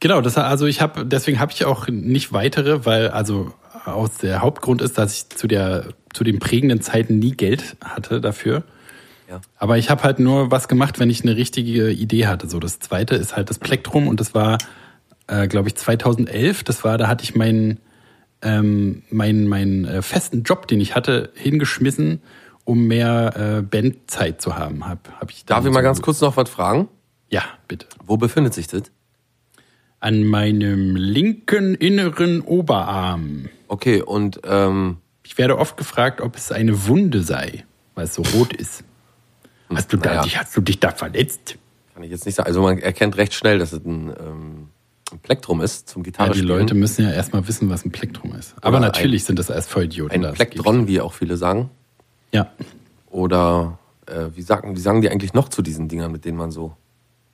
[0.00, 3.52] Genau, das also ich habe deswegen habe ich auch nicht weitere, weil also
[3.84, 8.20] aus der Hauptgrund ist, dass ich zu der zu den prägenden Zeiten nie Geld hatte
[8.20, 8.64] dafür.
[9.32, 9.40] Ja.
[9.56, 12.48] Aber ich habe halt nur was gemacht, wenn ich eine richtige Idee hatte.
[12.48, 14.58] So das zweite ist halt das Plektrum und das war
[15.26, 17.80] äh, glaube ich 2011, das war da hatte ich meinen
[18.42, 22.20] ähm, meinen meinen äh, festen Job, den ich hatte, hingeschmissen,
[22.64, 24.86] um mehr äh, Bandzeit zu haben.
[24.86, 26.88] Hab, hab ich Darf ich mal so- ganz kurz noch was fragen?
[27.30, 27.86] Ja, bitte.
[28.04, 28.82] Wo befindet sich das?
[30.00, 33.48] An meinem linken inneren Oberarm.
[33.68, 37.64] Okay, und ähm, Ich werde oft gefragt, ob es eine Wunde sei,
[37.94, 38.82] weil es so rot ist.
[39.76, 40.22] Hast du, da, naja.
[40.22, 41.56] dich, hast du dich da verletzt?
[41.94, 42.46] kann ich jetzt nicht sagen.
[42.46, 44.68] Also man erkennt recht schnell, dass es ein, ähm,
[45.12, 48.34] ein Plektrum ist zum Ja, Gitarre die Leute müssen ja erstmal wissen, was ein Plektrum
[48.34, 48.54] ist.
[48.60, 50.24] Aber Oder natürlich sind das erst Vollidioten.
[50.24, 51.70] Ein Plektron, wie auch viele sagen.
[52.32, 52.50] Ja.
[53.10, 56.50] Oder äh, wie, sagen, wie sagen die eigentlich noch zu diesen Dingern, mit denen man
[56.50, 56.76] so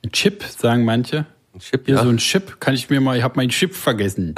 [0.03, 1.25] Ein Chip, sagen manche.
[1.53, 2.03] Ein Chip, Hier ja?
[2.03, 4.35] so ein Chip, kann ich mir mal, ich habe meinen Chip vergessen.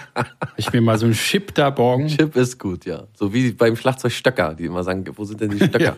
[0.56, 2.08] ich mir mal so ein Chip da borgen.
[2.08, 3.04] Chip ist gut, ja.
[3.14, 5.96] So wie beim Schlagzeug Stöcker, die immer sagen, wo sind denn die Stöcker?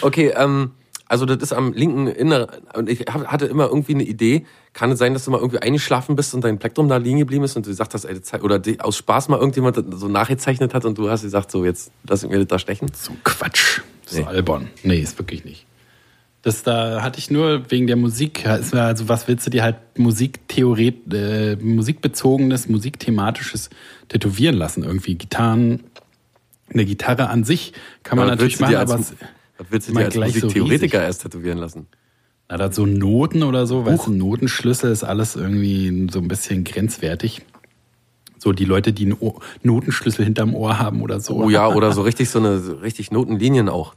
[0.00, 0.72] Okay, ähm,
[1.06, 2.48] also das ist am linken Inneren.
[2.74, 4.46] Und ich hatte immer irgendwie eine Idee.
[4.72, 7.44] Kann es sein, dass du mal irgendwie eingeschlafen bist und dein Plektrum da liegen geblieben
[7.44, 11.10] ist und du ey, das oder aus Spaß mal irgendjemand so nachgezeichnet hat und du
[11.10, 12.88] hast gesagt, so jetzt lass ich mir das da stechen?
[12.94, 13.80] So Quatsch.
[14.06, 14.24] So Nee.
[14.24, 14.68] albern.
[14.82, 15.66] Nee, ist wirklich nicht.
[16.44, 18.46] Das da hatte ich nur wegen der Musik.
[18.46, 23.70] Also was willst du dir halt Musiktheoret, äh, musikbezogenes, musikthematisches
[24.08, 24.84] tätowieren lassen?
[24.84, 25.84] Irgendwie Gitarren,
[26.72, 29.14] eine Gitarre an sich kann man was natürlich machen, als, aber es,
[29.56, 31.06] was willst du dir als so Musiktheoretiker riesig.
[31.06, 31.86] erst tätowieren lassen?
[32.48, 36.64] na, das so Noten oder so, weißt du, Notenschlüssel ist alles irgendwie so ein bisschen
[36.64, 37.42] grenzwertig.
[38.38, 41.44] So die Leute, die einen Ohr, Notenschlüssel hinterm Ohr haben oder so.
[41.44, 43.94] Oh ja, oder so richtig so eine so richtig Notenlinien auch.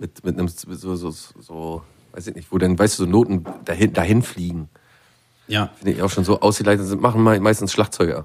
[0.00, 1.82] Mit, mit einem so, so, so,
[2.12, 4.68] weiß ich nicht, wo dann, weißt du, so Noten dahin, dahin fliegen.
[5.46, 8.24] Ja, Finde ich auch schon so ausgeleitet sind, machen me- meistens Schlagzeuger.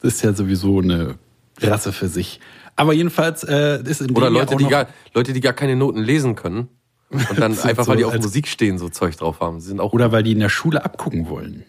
[0.00, 1.14] Das ist ja sowieso eine
[1.60, 2.40] Rasse für sich.
[2.74, 6.34] Aber jedenfalls äh, ist in Oder Leute, die gar, Leute, die gar keine Noten lesen
[6.34, 6.68] können.
[7.10, 9.60] Und dann So- einfach, weil so die auf Musik stehen, so Zeug drauf haben.
[9.60, 11.64] Sie sind auch oder weil die in der Schule abgucken wollen,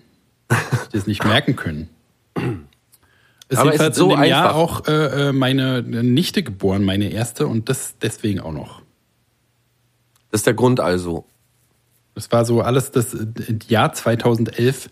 [0.92, 1.90] die das nicht merken können.
[3.50, 4.56] Ist Aber es jedenfalls ist so in dem Jahr einfach.
[4.56, 8.82] auch äh, äh, meine Nichte geboren, meine erste, und das deswegen auch noch.
[10.32, 11.26] Das ist der Grund also.
[12.14, 13.16] Das war so alles, das
[13.68, 14.90] Jahr 2011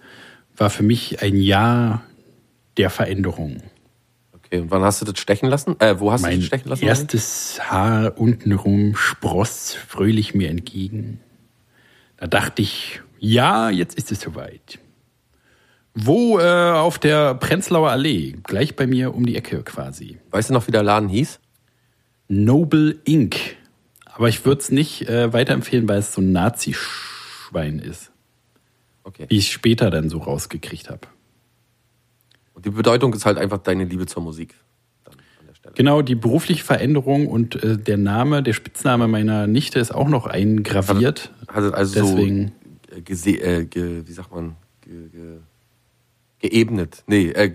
[0.55, 2.03] war für mich ein Jahr
[2.77, 3.57] der Veränderung.
[4.33, 5.77] Okay, und wann hast du das stechen lassen?
[5.79, 6.85] Äh, wo hast du Mein das stechen lassen?
[6.85, 11.19] erstes Haar untenrum spross fröhlich mir entgegen.
[12.17, 14.79] Da dachte ich, ja, jetzt ist es soweit.
[15.95, 16.39] Wo?
[16.39, 20.19] Äh, auf der Prenzlauer Allee, gleich bei mir um die Ecke quasi.
[20.31, 21.39] Weißt du noch, wie der Laden hieß?
[22.27, 23.37] Noble Inc.
[24.05, 28.11] Aber ich würde es nicht äh, weiterempfehlen, weil es so ein Nazi-Schwein ist.
[29.03, 29.25] Okay.
[29.29, 31.07] Wie ich später dann so rausgekriegt habe.
[32.53, 34.55] Und die Bedeutung ist halt einfach deine Liebe zur Musik.
[35.03, 35.73] Dann an der Stelle.
[35.75, 40.25] Genau, die berufliche Veränderung und äh, der Name, der Spitzname meiner Nichte ist auch noch
[40.25, 41.31] eingraviert.
[41.47, 42.51] Hat es also Deswegen.
[42.91, 45.37] so äh, wie sagt man, ge ge
[46.49, 47.51] geebnet, nee, äh,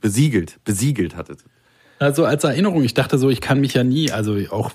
[0.00, 1.38] besiegelt, besiegelt hat es.
[1.98, 4.72] Also als Erinnerung, ich dachte so, ich kann mich ja nie, also auch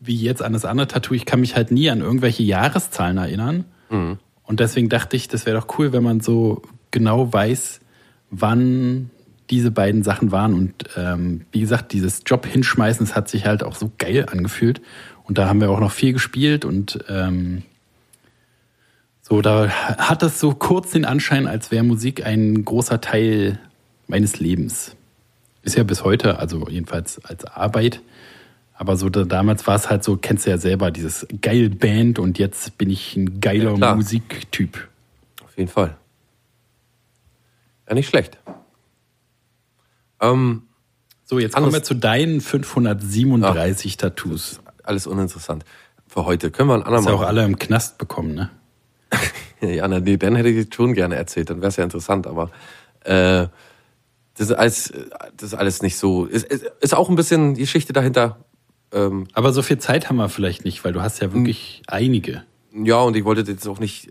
[0.00, 3.64] wie jetzt an das andere Tattoo, ich kann mich halt nie an irgendwelche Jahreszahlen erinnern.
[4.44, 7.80] Und deswegen dachte ich, das wäre doch cool, wenn man so genau weiß,
[8.30, 9.10] wann
[9.50, 10.54] diese beiden Sachen waren.
[10.54, 14.80] Und ähm, wie gesagt, dieses Job hinschmeißen, das hat sich halt auch so geil angefühlt.
[15.24, 17.62] Und da haben wir auch noch viel gespielt und ähm,
[19.28, 23.58] so, da hat es so kurz den Anschein, als wäre Musik ein großer Teil
[24.06, 24.94] meines Lebens.
[25.62, 28.00] Ist ja bis heute, also jedenfalls als Arbeit.
[28.74, 32.18] Aber so da, damals war es halt so, kennst du ja selber, dieses geil Band
[32.20, 33.94] und jetzt bin ich ein geiler Ja.
[33.96, 34.86] Musiktyp.
[35.42, 35.96] Auf jeden Fall.
[37.88, 38.38] Ja, nicht schlecht.
[40.20, 40.62] Ähm,
[41.24, 44.60] So, jetzt kommen wir zu deinen 537 Tattoos.
[44.84, 45.64] alles uninteressant.
[46.06, 47.26] Für heute können wir ein Hast ja auch andermal.
[47.26, 48.50] alle im Knast bekommen, ne?
[49.62, 52.26] Ja, na, nee, dann hätte ich es schon gerne erzählt, dann wäre es ja interessant,
[52.26, 52.50] aber
[53.04, 53.46] äh,
[54.36, 54.92] das ist alles,
[55.36, 56.26] das ist alles nicht so.
[56.26, 58.36] Ist, ist, ist auch ein bisschen die Geschichte dahinter.
[58.92, 62.42] Ähm, Aber so viel Zeit haben wir vielleicht nicht, weil du hast ja wirklich einige.
[62.72, 64.10] ja, und ich wollte jetzt auch nicht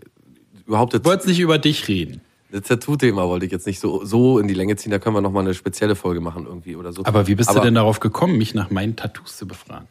[0.66, 2.20] überhaupt das, Du wolltest nicht über dich reden.
[2.50, 4.90] das Tattoo-Thema wollte ich jetzt nicht so, so in die Länge ziehen.
[4.90, 7.04] Da können wir nochmal eine spezielle Folge machen irgendwie oder so.
[7.04, 9.86] Aber wie bist Aber du denn darauf gekommen, mich nach meinen Tattoos zu befragen?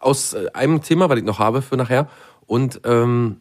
[0.00, 2.08] aus äh, einem Thema, was ich noch habe für nachher.
[2.46, 3.38] Und ähm,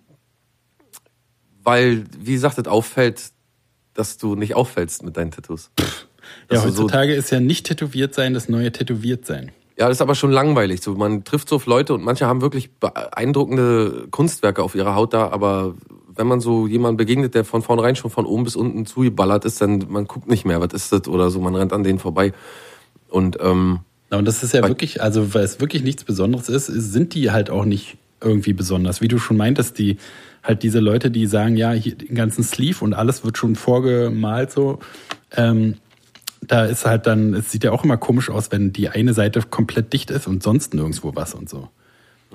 [1.64, 3.22] weil, wie gesagt, es auffällt,
[3.94, 5.72] dass du nicht auffällst mit deinen Tattoos.
[5.78, 5.86] Ja,
[6.48, 9.52] Dass du so- heutzutage ist ja nicht tätowiert sein das neue tätowiert sein.
[9.78, 10.82] Ja, das ist aber schon langweilig.
[10.82, 12.70] So, man trifft so auf Leute und manche haben wirklich
[13.24, 15.76] beeindruckende Kunstwerke auf ihrer Haut da, aber
[16.16, 19.62] wenn man so jemanden begegnet, der von vornherein schon von oben bis unten zugeballert ist,
[19.62, 22.34] dann man guckt nicht mehr, was ist das oder so, man rennt an denen vorbei.
[23.10, 23.80] Und ähm,
[24.12, 27.16] Na, und das ist ja wirklich, also weil es wirklich nichts Besonderes ist, ist, sind
[27.16, 29.02] die halt auch nicht irgendwie besonders.
[29.02, 29.98] Wie du schon meintest, die
[30.44, 34.52] halt diese Leute, die sagen, ja, hier den ganzen Sleeve und alles wird schon vorgemalt
[34.52, 34.80] so.
[35.32, 35.76] Ähm,
[36.42, 39.42] da ist halt dann, es sieht ja auch immer komisch aus, wenn die eine Seite
[39.42, 41.70] komplett dicht ist und sonst nirgendwo was und so.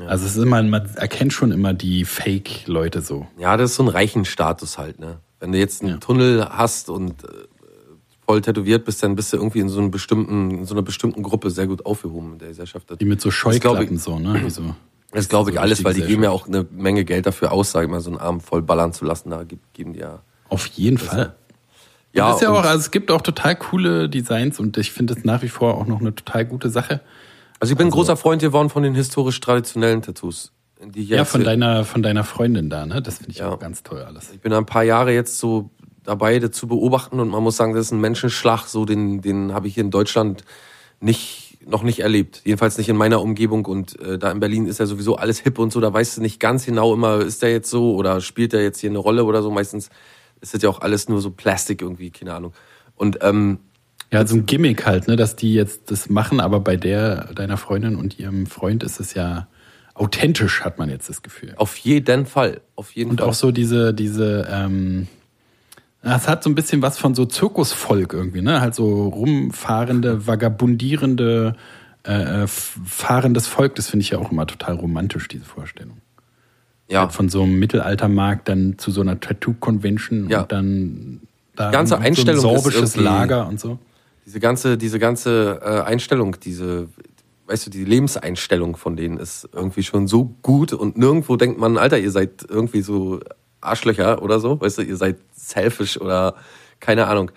[0.06, 3.26] Also es ist immer, man erkennt schon immer die Fake-Leute so.
[3.36, 5.18] ja, das ist so ein reichen Status halt, ne?
[5.40, 7.26] Wenn du jetzt einen Tunnel hast und äh,
[8.24, 11.22] voll tätowiert bist, dann bist du irgendwie in so einem bestimmten, in so einer bestimmten
[11.24, 12.88] Gruppe sehr gut aufgehoben in der Gesellschaft.
[13.00, 14.40] Die mit so Scheuklappen ich- so, ne?
[14.50, 14.74] So.
[15.12, 17.70] Das glaube ich so alles, weil die geben ja auch eine Menge Geld dafür aus,
[17.72, 19.30] sag ich mal, so einen Arm voll ballern zu lassen.
[19.30, 20.20] Da geben die ja.
[20.48, 21.34] Auf jeden Fall.
[22.12, 25.24] Ja, ist ja auch, also es gibt auch total coole Designs und ich finde es
[25.24, 27.00] nach wie vor auch noch eine total gute Sache.
[27.60, 30.52] Also ich bin ein großer Freund geworden von den historisch traditionellen Tattoos.
[30.84, 33.02] Die Ja, von deiner, von deiner Freundin da, ne?
[33.02, 33.50] Das finde ich Ja.
[33.50, 34.30] auch ganz toll alles.
[34.32, 35.70] Ich bin ein paar Jahre jetzt so
[36.04, 39.52] dabei, das zu beobachten und man muss sagen, das ist ein Menschenschlag, so den, den
[39.52, 40.44] habe ich hier in Deutschland
[41.00, 42.40] nicht, noch nicht erlebt.
[42.44, 45.59] Jedenfalls nicht in meiner Umgebung und äh, da in Berlin ist ja sowieso alles hip
[45.59, 48.52] und so, da weißt du nicht ganz genau immer, ist der jetzt so oder spielt
[48.52, 49.50] der jetzt hier eine Rolle oder so.
[49.50, 49.90] Meistens
[50.40, 52.52] ist das ja auch alles nur so Plastik irgendwie, keine Ahnung.
[52.96, 53.59] Und ähm,
[54.11, 57.59] Ja, so ein Gimmick halt, ne, dass die jetzt das machen, aber bei der, deiner
[57.59, 59.46] Freundin und ihrem Freund ist es ja
[59.94, 61.52] authentisch, hat man jetzt das Gefühl.
[61.57, 63.28] auf jeden Fall, auf jeden Und Fall.
[63.28, 65.09] auch so diese, diese, ähm,
[66.02, 68.61] es hat so ein bisschen was von so Zirkusvolk irgendwie, ne?
[68.61, 71.54] Halt so rumfahrende, vagabundierende,
[72.06, 75.98] äh, äh, fahrendes Volk, das finde ich ja auch immer total romantisch, diese Vorstellung.
[76.88, 77.00] ja.
[77.02, 80.42] Halt von so einem Mittelaltermarkt dann zu so einer Tattoo-Convention Ja.
[80.42, 81.20] und dann
[81.56, 83.78] da Die ganze so ein Einstellung sorbisches Lager und so.
[84.24, 86.88] diese ganze, diese ganze äh, Einstellung, diese,
[87.48, 91.76] weißt du, die Lebenseinstellung von denen ist irgendwie schon so gut und nirgendwo denkt man,
[91.76, 93.20] Alter, ihr seid irgendwie so
[93.60, 96.34] Arschlöcher oder so, weißt du, ihr seid selfish oder
[96.80, 97.30] keine Ahnung.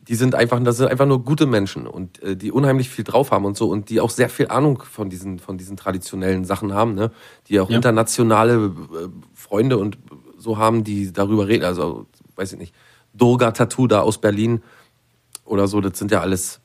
[0.00, 3.30] Die sind einfach, das sind einfach nur gute Menschen und äh, die unheimlich viel drauf
[3.30, 6.72] haben und so und die auch sehr viel Ahnung von diesen, von diesen traditionellen Sachen
[6.72, 7.10] haben, ne?
[7.48, 7.76] Die auch Ja.
[7.76, 9.98] internationale äh, Freunde und
[10.38, 11.64] so haben, die darüber reden.
[11.64, 12.74] Also, weiß ich nicht,
[13.12, 14.62] Durga Tattoo da aus Berlin,
[15.48, 16.60] oder so, das sind ja alles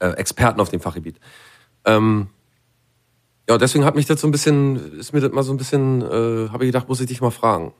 [0.00, 1.20] äh, Experten auf dem Fachgebiet.
[1.84, 2.28] Ähm,
[3.48, 6.00] ja, deswegen hat mich das so ein bisschen, ist mir das mal so ein bisschen,
[6.02, 7.72] äh, habe ich gedacht, muss ich dich mal fragen,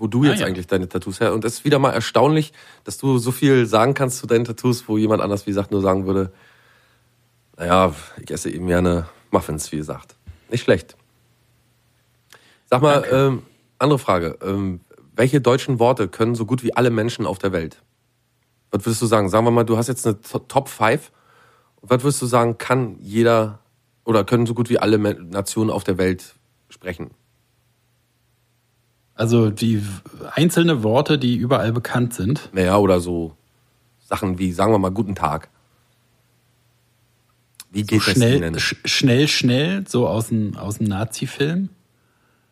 [0.00, 0.46] wo du jetzt Ah, ja.
[0.46, 1.32] eigentlich deine Tattoos her.
[1.34, 2.52] Und es ist wieder mal erstaunlich,
[2.84, 5.80] dass du so viel sagen kannst zu deinen Tattoos, wo jemand anders, wie gesagt, nur
[5.82, 6.32] sagen würde,
[7.56, 10.16] naja, ich esse eben gerne Muffins, wie gesagt.
[10.50, 10.96] Nicht schlecht.
[12.68, 13.42] Sag mal, ähm,
[13.78, 14.38] andere Frage.
[14.42, 14.80] Ähm,
[15.14, 17.82] welche deutschen Worte können so gut wie alle Menschen auf der Welt?
[18.70, 19.28] Was würdest du sagen?
[19.28, 21.10] Sagen wir mal, du hast jetzt eine To- Top 5.
[21.82, 23.58] Was würdest du sagen, kann jeder
[24.04, 26.34] oder können so gut wie alle Nationen auf der Welt
[26.68, 27.10] sprechen?
[29.20, 29.82] Also die
[30.34, 32.48] einzelne Worte, die überall bekannt sind.
[32.54, 33.36] Naja, oder so
[33.98, 35.50] Sachen wie, sagen wir mal, guten Tag.
[37.70, 38.58] Wie So geht das schnell, Ihnen?
[38.58, 41.68] sch schnell, schnell, so aus dem, aus dem Nazi-Film.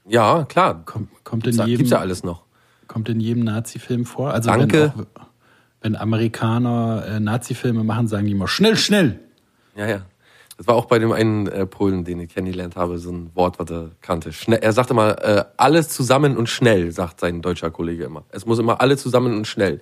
[0.06, 0.82] Ja, klar.
[0.84, 2.42] Kommt, kommt, Gibt's, in jedem, gibt's ja alles noch.
[2.86, 4.34] kommt in jedem Nazi-Film vor.
[4.34, 4.92] Also Danke.
[4.94, 5.26] Wenn, auch,
[5.80, 9.20] wenn Amerikaner äh, Nazi-Filme machen, sagen die immer schnell, schnell.
[9.74, 10.00] Ja, ja.
[10.58, 13.60] Das war auch bei dem einen äh, Polen, den ich kennengelernt habe, so ein Wort,
[13.60, 14.32] was er kannte.
[14.32, 18.24] Schnell, er sagte mal, äh, alles zusammen und schnell, sagt sein deutscher Kollege immer.
[18.30, 19.80] Es muss immer alle zusammen und schnell.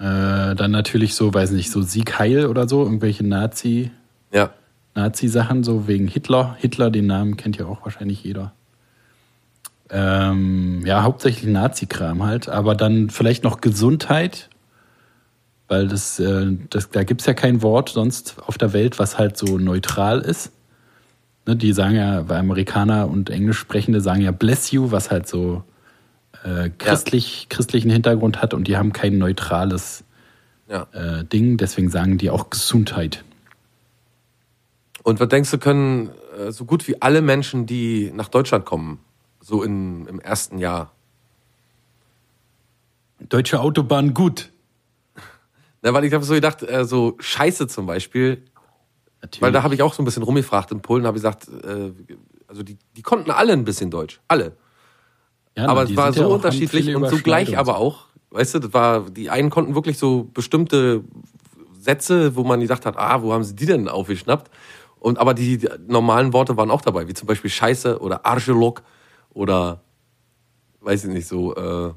[0.00, 3.92] Äh, dann natürlich so, weiß nicht, so Sieg Heil oder so, irgendwelche Nazi,
[4.32, 4.50] Ja.
[4.96, 6.56] Nazi-Sachen, so wegen Hitler.
[6.58, 8.52] Hitler, den Namen kennt ja auch wahrscheinlich jeder.
[9.90, 14.50] Ähm, ja, hauptsächlich Nazi-Kram halt, aber dann vielleicht noch Gesundheit,
[15.68, 19.36] weil das, äh, das da gibt's ja kein Wort sonst auf der Welt, was halt
[19.36, 20.50] so neutral ist.
[21.46, 25.62] Ne, die sagen ja, weil Amerikaner und Englischsprechende sagen ja bless you, was halt so
[26.44, 30.04] äh, christlich, christlichen Hintergrund hat und die haben kein neutrales
[30.68, 30.86] ja.
[30.92, 33.24] äh, Ding, deswegen sagen die auch Gesundheit.
[35.02, 39.00] Und was denkst du, können äh, so gut wie alle Menschen, die nach Deutschland kommen,
[39.40, 40.92] so in, im ersten Jahr,
[43.28, 44.50] Deutsche Autobahn gut.
[45.82, 48.44] Na, weil ich habe so gedacht, äh, so Scheiße zum Beispiel,
[49.20, 49.42] Natürlich.
[49.42, 51.92] weil da habe ich auch so ein bisschen rumgefragt in Polen, habe ich gesagt, äh,
[52.46, 54.56] also die, die konnten alle ein bisschen Deutsch, alle.
[55.56, 57.58] Ja, aber es war ja so haben unterschiedlich und so gleich Überschneidungen.
[57.58, 58.06] aber auch.
[58.30, 61.02] Weißt du, das war, die einen konnten wirklich so bestimmte
[61.80, 64.50] Sätze, wo man gedacht hat, ah, wo haben sie die denn aufgeschnappt?
[65.00, 68.82] Und aber die, die normalen Worte waren auch dabei, wie zum Beispiel Scheiße oder Arschloch
[69.30, 69.80] oder
[70.80, 71.92] weiß ich nicht so, äh,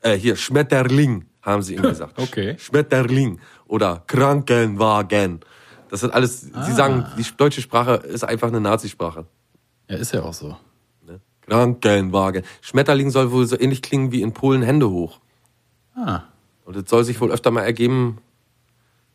[0.00, 2.14] äh, hier, Schmetterling, haben sie ihm gesagt.
[2.18, 2.56] Okay.
[2.58, 5.40] Schmetterling oder Krankenwagen.
[5.90, 6.64] Das sind alles, sie Ah.
[6.74, 9.26] sagen, die deutsche Sprache ist einfach eine Nazisprache.
[9.88, 10.56] Ja, ist ja auch so.
[11.06, 11.20] Ne?
[11.42, 12.42] Krankenwagen.
[12.60, 15.18] Schmetterling soll wohl so ähnlich klingen wie in Polen Hände hoch.
[15.96, 16.22] Ah.
[16.64, 18.18] Und es soll sich wohl öfter mal ergeben,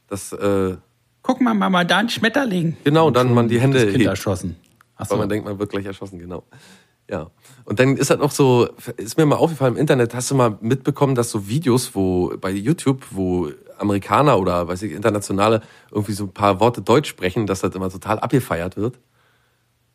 [0.08, 0.76] dass, äh,
[1.22, 2.76] Guck mal, Mama, da ein Schmetterling.
[2.84, 4.10] genau, dann man die Hände Das Kind hebt.
[4.10, 4.58] erschossen.
[4.98, 5.12] Ach so.
[5.12, 6.44] Weil man denkt, man wird gleich erschossen, genau.
[7.14, 7.30] Ja.
[7.66, 10.58] Und dann ist halt auch so, ist mir mal aufgefallen im Internet, hast du mal
[10.62, 16.24] mitbekommen, dass so Videos, wo bei YouTube, wo Amerikaner oder weiß ich, internationale irgendwie so
[16.24, 18.96] ein paar Worte Deutsch sprechen, dass das immer total abgefeiert wird.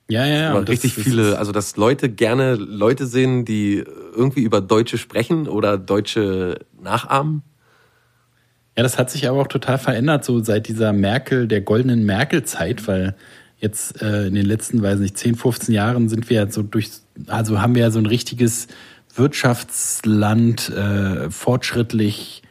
[0.09, 0.61] ja, ja, ja.
[0.61, 5.49] Das richtig ist- viele, also dass Leute gerne Leute sehen, die irgendwie über Deutsche sprechen
[5.49, 7.43] oder Deutsche nachahmen.
[8.77, 12.87] Ja, das hat sich aber auch total verändert, so seit dieser Merkel, der goldenen Merkel-Zeit,
[12.87, 13.17] weil
[13.59, 16.91] jetzt äh, in den letzten, weiß nicht, 10, 15 Jahren sind wir ja so durch,
[17.27, 18.69] also haben wir ja so ein richtiges
[19.15, 22.43] Wirtschaftsland, äh, fortschrittlich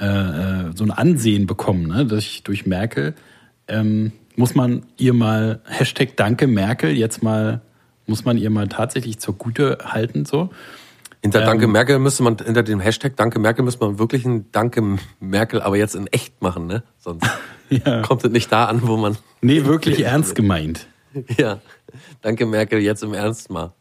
[0.00, 3.14] äh, äh, so ein Ansehen bekommen, ne, durch, durch Merkel.
[3.66, 7.62] Ähm, muss man ihr mal, Hashtag Danke Merkel, jetzt mal,
[8.06, 10.50] muss man ihr mal tatsächlich zur Gute halten, so.
[11.22, 11.46] Hinter Ähm.
[11.46, 15.60] Danke Merkel müsste man, hinter dem Hashtag Danke Merkel müsste man wirklich ein Danke Merkel,
[15.62, 16.82] aber jetzt in echt machen, ne?
[16.98, 17.26] Sonst
[17.70, 18.02] Ja.
[18.02, 19.16] kommt es nicht da an, wo man.
[19.42, 20.86] Nee, wirklich ernst gemeint.
[21.36, 21.58] Ja.
[22.22, 23.72] Danke Merkel, jetzt im Ernst mal.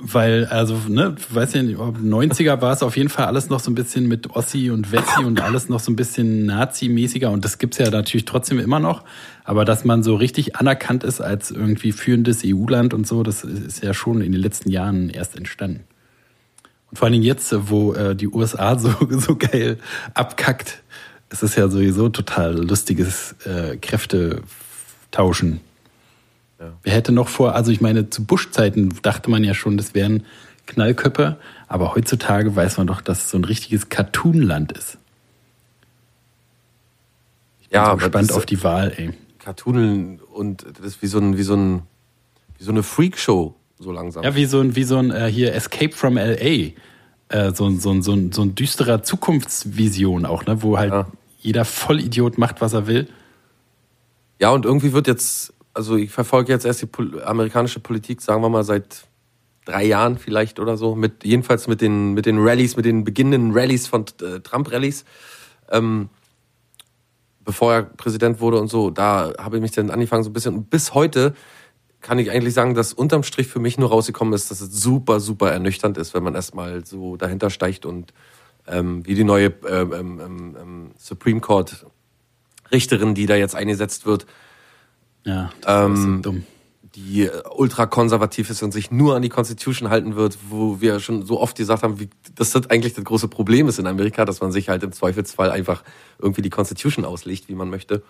[0.00, 3.60] Weil, also, ne, weiß ja nicht, ob 90er war es auf jeden Fall alles noch
[3.60, 7.44] so ein bisschen mit Ossi und Wessi und alles noch so ein bisschen Nazi-mäßiger und
[7.44, 9.04] das gibt's ja natürlich trotzdem immer noch.
[9.44, 13.84] Aber dass man so richtig anerkannt ist als irgendwie führendes EU-Land und so, das ist
[13.84, 15.84] ja schon in den letzten Jahren erst entstanden.
[16.94, 19.78] Vor allen Dingen jetzt, wo äh, die USA so, so geil
[20.14, 20.82] abkackt,
[21.28, 25.60] es ist ja sowieso total lustiges äh, Kräftetauschen.
[26.82, 30.24] Wer hätte noch vor, also ich meine, zu Bush-Zeiten dachte man ja schon, das wären
[30.66, 31.36] Knallköpfe,
[31.68, 34.98] aber heutzutage weiß man doch, dass es so ein richtiges Cartoonland ist.
[37.60, 39.12] Ich bin Ja, so gespannt auf die Wahl, ey.
[39.38, 41.82] Cartoonen und das ist wie so ein, wie so ein,
[42.58, 44.22] wie so eine Freakshow, so langsam.
[44.24, 46.72] Ja, wie so ein, wie so ein äh, hier Escape from LA.
[47.28, 50.62] Äh, so, ein- so, so, ein- so ein düsterer Zukunftsvision auch, ne?
[50.62, 51.06] wo halt Ja.
[51.40, 53.08] jeder Vollidiot macht, was er will.
[54.40, 58.42] Ja, und irgendwie wird jetzt, also ich verfolge jetzt erst die Pol amerikanische Politik, sagen
[58.42, 59.04] wir mal, seit
[59.64, 60.94] drei Jahren vielleicht oder so.
[60.94, 65.04] Mit, jedenfalls mit den, mit den Rallyes, mit den beginnenden Rallyes von äh, Trump-Rallyes.
[65.70, 66.10] Ähm,
[67.44, 70.54] bevor er Präsident wurde und so, da habe ich mich dann angefangen so ein bisschen.
[70.54, 71.34] Und bis heute
[72.04, 75.20] kann ich eigentlich sagen, dass unterm Strich für mich nur rausgekommen ist, dass es super,
[75.20, 78.12] super ernüchternd ist, wenn man erstmal so dahinter steigt und
[78.66, 81.86] ähm, wie die neue ähm, ähm, ähm, Supreme Court
[82.70, 84.26] Richterin, die da jetzt eingesetzt wird,
[85.24, 86.44] Ja, Ähm,
[86.94, 91.24] die äh, ultrakonservativ ist und sich nur an die Constitution halten wird, wo wir schon
[91.24, 94.42] so oft gesagt haben, wie, dass das eigentlich das große Problem ist in Amerika, dass
[94.42, 95.82] man sich halt im Zweifelsfall einfach
[96.18, 98.02] irgendwie die Constitution auslegt, wie man möchte.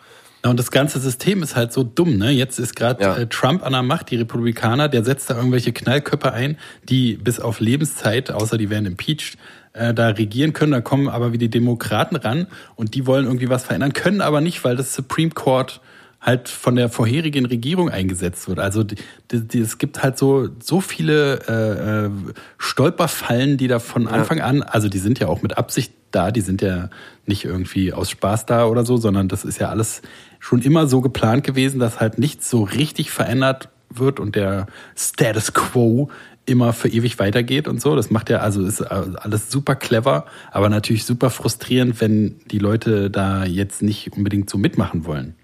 [0.45, 2.31] Ja, und das ganze System ist halt so dumm, ne?
[2.31, 3.17] Jetzt ist gerade Ja.
[3.17, 7.41] äh, Trump an der Macht, die Republikaner, der setzt da irgendwelche Knallköpfe ein, die bis
[7.41, 9.39] auf Lebenszeit, außer die werden impeached,
[9.73, 10.73] äh, da regieren können.
[10.73, 14.43] Da kommen aber wie die Demokraten ran und die wollen irgendwie was verändern, können aber
[14.43, 15.81] nicht, weil das Supreme Court
[16.21, 18.59] halt von der vorherigen Regierung eingesetzt wird.
[18.59, 18.97] Also die,
[19.31, 22.11] die, es gibt halt so so viele äh, äh,
[22.59, 26.41] Stolperfallen, die da von Anfang an, also die sind ja auch mit Absicht da, die
[26.41, 26.91] sind ja
[27.27, 30.01] nicht irgendwie aus Spaß da oder so, sondern das ist ja alles
[30.45, 35.55] schon immer so geplant gewesen, dass halt nichts so richtig verändert wird und der Status
[35.55, 36.11] quo
[36.45, 37.97] immer für ewig weitergeht und so.
[37.97, 43.11] Das macht ja, also ist alles super clever, aber natürlich super frustrierend, wenn die Leute
[43.11, 45.35] da jetzt nicht unbedingt so mitmachen wollen.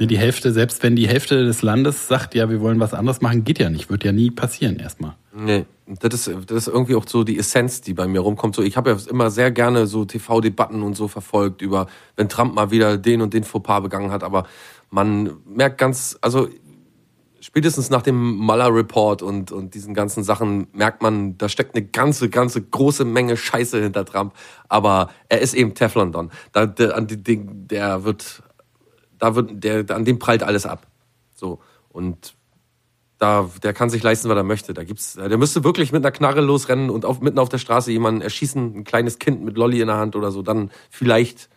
[0.00, 3.44] Die Hälfte, selbst wenn die Hälfte des Landes sagt, ja, wir wollen was anderes machen,
[3.44, 5.12] geht ja nicht, wird ja nie passieren erstmal.
[5.36, 8.54] Nee, das ist, das ist irgendwie auch so die Essenz, die bei mir rumkommt.
[8.54, 12.54] So, ich habe ja immer sehr gerne so TV-Debatten und so verfolgt über, wenn Trump
[12.54, 14.46] mal wieder den und den Fauxpas begangen hat, aber
[14.90, 16.48] man merkt ganz, also
[17.44, 22.30] spätestens nach dem Mueller-Report und, und diesen ganzen Sachen merkt man, da steckt eine ganze,
[22.30, 24.32] ganze große Menge Scheiße hinter Trump.
[24.68, 26.30] Aber er ist eben Teflon Don.
[26.52, 28.42] Da, der, der wird,
[29.18, 30.86] da wird, der, an dem prallt alles ab.
[31.34, 31.60] So.
[31.90, 32.34] Und
[33.24, 34.74] da, der kann sich leisten, was er möchte.
[34.74, 37.90] Da gibt's, der müsste wirklich mit einer Knarre losrennen und auf, mitten auf der Straße
[37.90, 40.42] jemanden erschießen, ein kleines Kind mit Lolli in der Hand oder so.
[40.42, 41.48] Dann vielleicht,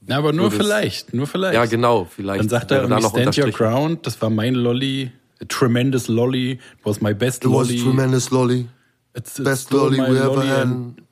[0.00, 1.54] Na, aber nur vielleicht, nur vielleicht.
[1.54, 2.40] ja genau, vielleicht.
[2.40, 6.52] Dann sagt er da noch stand your ground, das war mein Lolly, a tremendous Lolly,
[6.52, 7.78] it was my best Lolly.
[7.82, 8.68] tremendous lolly.
[9.14, 9.78] It's, it's Best my
[10.10, 10.62] we ever had.
[10.62, 11.02] and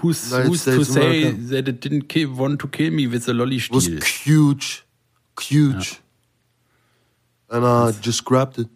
[0.00, 1.40] Who's, who's to States say America.
[1.50, 4.00] that it didn't kill, want to kill me with a lolly was stiel?
[4.24, 4.84] huge,
[5.38, 6.00] huge.
[7.50, 8.68] And I just grabbed it.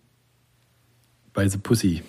[1.37, 2.03] By the pussy,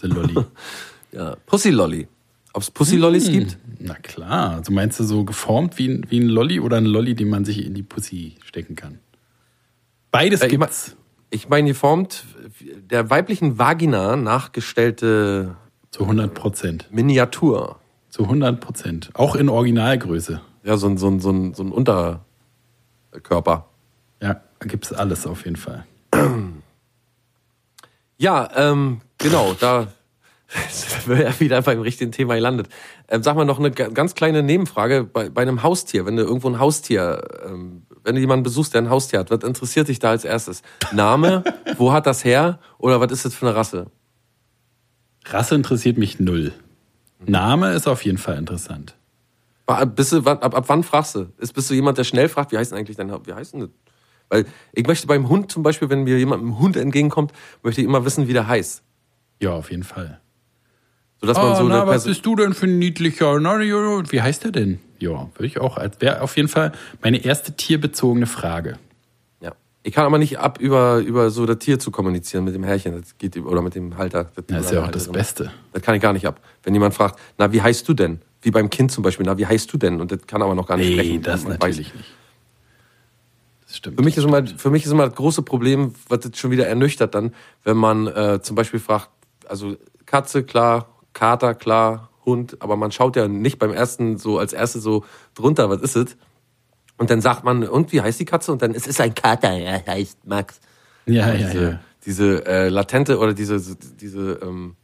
[0.00, 0.34] the lolly.
[1.12, 2.08] Ja, Pussy Lolly.
[2.52, 3.56] Ob es Pussy Lollis gibt?
[3.78, 7.14] Na klar, also meinst du so geformt wie ein, wie ein Lolli oder ein Lolli,
[7.14, 8.98] den man sich in die Pussy stecken kann?
[10.10, 10.94] Beides Äh, gibt's.
[11.30, 12.24] Ich meine, geformt,
[12.90, 15.56] der weiblichen Vagina nachgestellte
[15.90, 16.88] Zu 100 Prozent.
[16.90, 17.80] Miniatur.
[18.10, 19.10] Zu 100 Prozent.
[19.14, 20.42] Auch in Originalgröße.
[20.64, 23.70] Ja, so ein, so ein, so ein, so ein Unterkörper.
[24.20, 25.86] Ja, da gibt's alles auf jeden Fall.
[28.18, 29.88] Ja, ähm, genau, da
[30.70, 32.68] sind wir ja wieder beim richtigen Thema gelandet.
[33.08, 36.06] Ähm, sag mal noch eine ga- ganz kleine Nebenfrage bei, bei einem Haustier.
[36.06, 39.42] Wenn du irgendwo ein Haustier, ähm, wenn du jemanden besuchst, der ein Haustier hat, was
[39.44, 40.62] interessiert dich da als erstes?
[40.92, 41.42] Name,
[41.76, 43.86] wo hat das her oder was ist das für eine Rasse?
[45.26, 46.52] Rasse interessiert mich null.
[47.24, 48.94] Name ist auf jeden Fall interessant.
[49.96, 51.32] Bist du, ab, ab wann fragst du?
[51.38, 53.34] Ist, bist du jemand, der schnell fragt, wie heißt denn eigentlich dein Haustier?
[53.34, 53.70] Wie heißt denn das?
[54.28, 57.80] Weil ich möchte beim Hund zum Beispiel, wenn mir jemand mit einem Hund entgegenkommt, möchte
[57.80, 58.82] ich immer wissen, wie der heißt.
[59.40, 60.20] Ja, auf jeden Fall.
[61.20, 63.38] Sodass man Ah, so na, eine was Perso- bist du denn für ein niedlicher?
[63.40, 63.58] Na.
[63.58, 64.80] Wie heißt der denn?
[64.98, 65.78] Ja, würde ich auch.
[66.00, 66.72] Wäre auf jeden Fall
[67.02, 68.78] meine erste tierbezogene Frage.
[69.40, 69.52] Ja.
[69.82, 73.00] Ich kann aber nicht ab, über, über so das Tier zu kommunizieren mit dem Herrchen.
[73.00, 74.30] Das geht, oder mit dem Halter.
[74.48, 75.52] Das ist ja auch das Beste.
[75.72, 76.40] Das kann ich gar nicht ab.
[76.62, 78.20] Wenn jemand fragt, na, wie heißt du denn?
[78.42, 80.00] Wie beim Kind zum Beispiel, na, wie heißt du denn?
[80.00, 81.22] Und das kann aber noch gar nicht Nee, sprechen.
[81.22, 82.04] das Man natürlich weiß- nicht.
[83.76, 83.98] Stimmt.
[83.98, 86.66] Für mich, ist immer, für mich ist immer das große Problem, was das schon wieder
[86.66, 89.10] ernüchtert dann, wenn man äh, zum Beispiel fragt,
[89.46, 94.52] also Katze, klar, Kater, klar, Hund, aber man schaut ja nicht beim ersten so als
[94.52, 95.04] erstes so
[95.34, 96.16] drunter, was ist es?
[96.96, 98.50] Und dann sagt man, und wie heißt die Katze?
[98.50, 100.60] Und dann es ist ein Kater, er heißt Max.
[101.04, 101.80] ja, ja, diese, ja.
[102.06, 103.60] diese äh, latente oder diese,
[104.00, 104.76] diese ähm,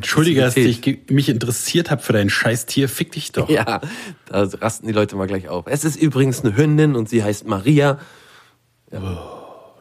[0.00, 2.88] Entschuldige, dass ich mich interessiert habe für dein scheiß Tier.
[2.88, 3.48] Fick dich doch.
[3.48, 3.80] Ja,
[4.26, 5.66] da rasten die Leute mal gleich auf.
[5.66, 7.98] Es ist übrigens eine Hündin und sie heißt Maria.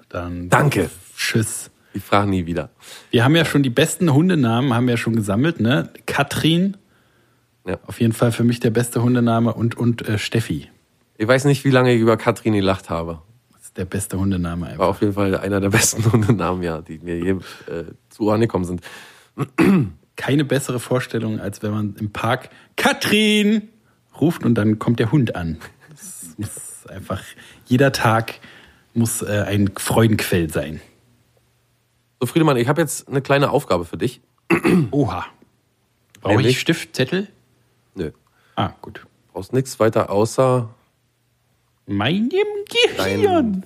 [0.10, 0.90] Dann Danke.
[1.18, 1.72] Tschüss.
[1.94, 2.70] Ich frage nie wieder.
[3.12, 5.90] Wir haben ja schon die besten Hundenamen, haben wir ja schon gesammelt, ne?
[6.06, 6.78] Katrin,
[7.66, 7.80] Ja.
[7.88, 10.70] auf jeden Fall für mich der beste Hundename und, und äh, Steffi.
[11.18, 13.22] Ich weiß nicht, wie lange ich über Katrin gelacht habe.
[13.52, 14.88] Das ist der beste Hundename War einfach.
[14.88, 18.66] auf jeden Fall einer der besten Hundenamen, ja, die mir je äh, zu Ohren gekommen
[18.66, 18.82] sind.
[20.20, 23.70] Keine bessere Vorstellung, als wenn man im Park Katrin
[24.20, 25.60] ruft und dann kommt der Hund an.
[25.90, 27.24] Das muss einfach,
[27.68, 28.42] jeder Tag
[28.94, 30.82] muss äh, ein Freudenquell sein.
[32.20, 34.20] So, Friedemann, ich habe jetzt eine kleine Aufgabe für dich.
[34.92, 35.26] Oha.
[36.20, 37.30] Brauche ich Stift, Zettel?
[37.96, 38.12] Nö.
[38.58, 39.08] Ah, gut.
[39.32, 40.76] Brauchst nichts weiter außer
[41.86, 42.30] Meinem
[42.98, 43.66] dein Gehirn.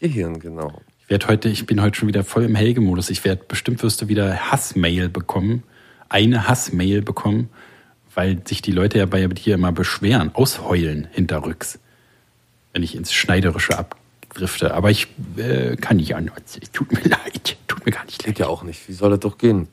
[0.00, 0.82] Gehirn, genau.
[1.08, 3.08] Ich werde heute, ich bin heute schon wieder voll im Helge-Modus.
[3.08, 5.62] Ich werde, bestimmt wirst du wieder Hassmail bekommen.
[6.10, 7.48] Eine Hassmail bekommen,
[8.14, 11.78] weil sich die Leute ja bei dir immer beschweren, ausheulen hinterrücks.
[12.74, 14.74] Wenn ich ins Schneiderische abdrifte.
[14.74, 15.06] Aber ich
[15.38, 16.60] äh, kann nicht anders.
[16.74, 17.56] Tut mir leid.
[17.68, 18.40] Tut mir gar nicht Geht leid.
[18.40, 18.86] ja auch nicht.
[18.86, 19.66] Wie soll das doch gehen?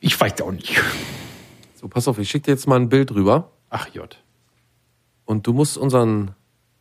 [0.00, 0.80] Ich weiß auch nicht.
[1.74, 4.16] So, pass auf, ich schicke dir jetzt mal ein Bild rüber Ach J.
[5.26, 6.30] und du musst unseren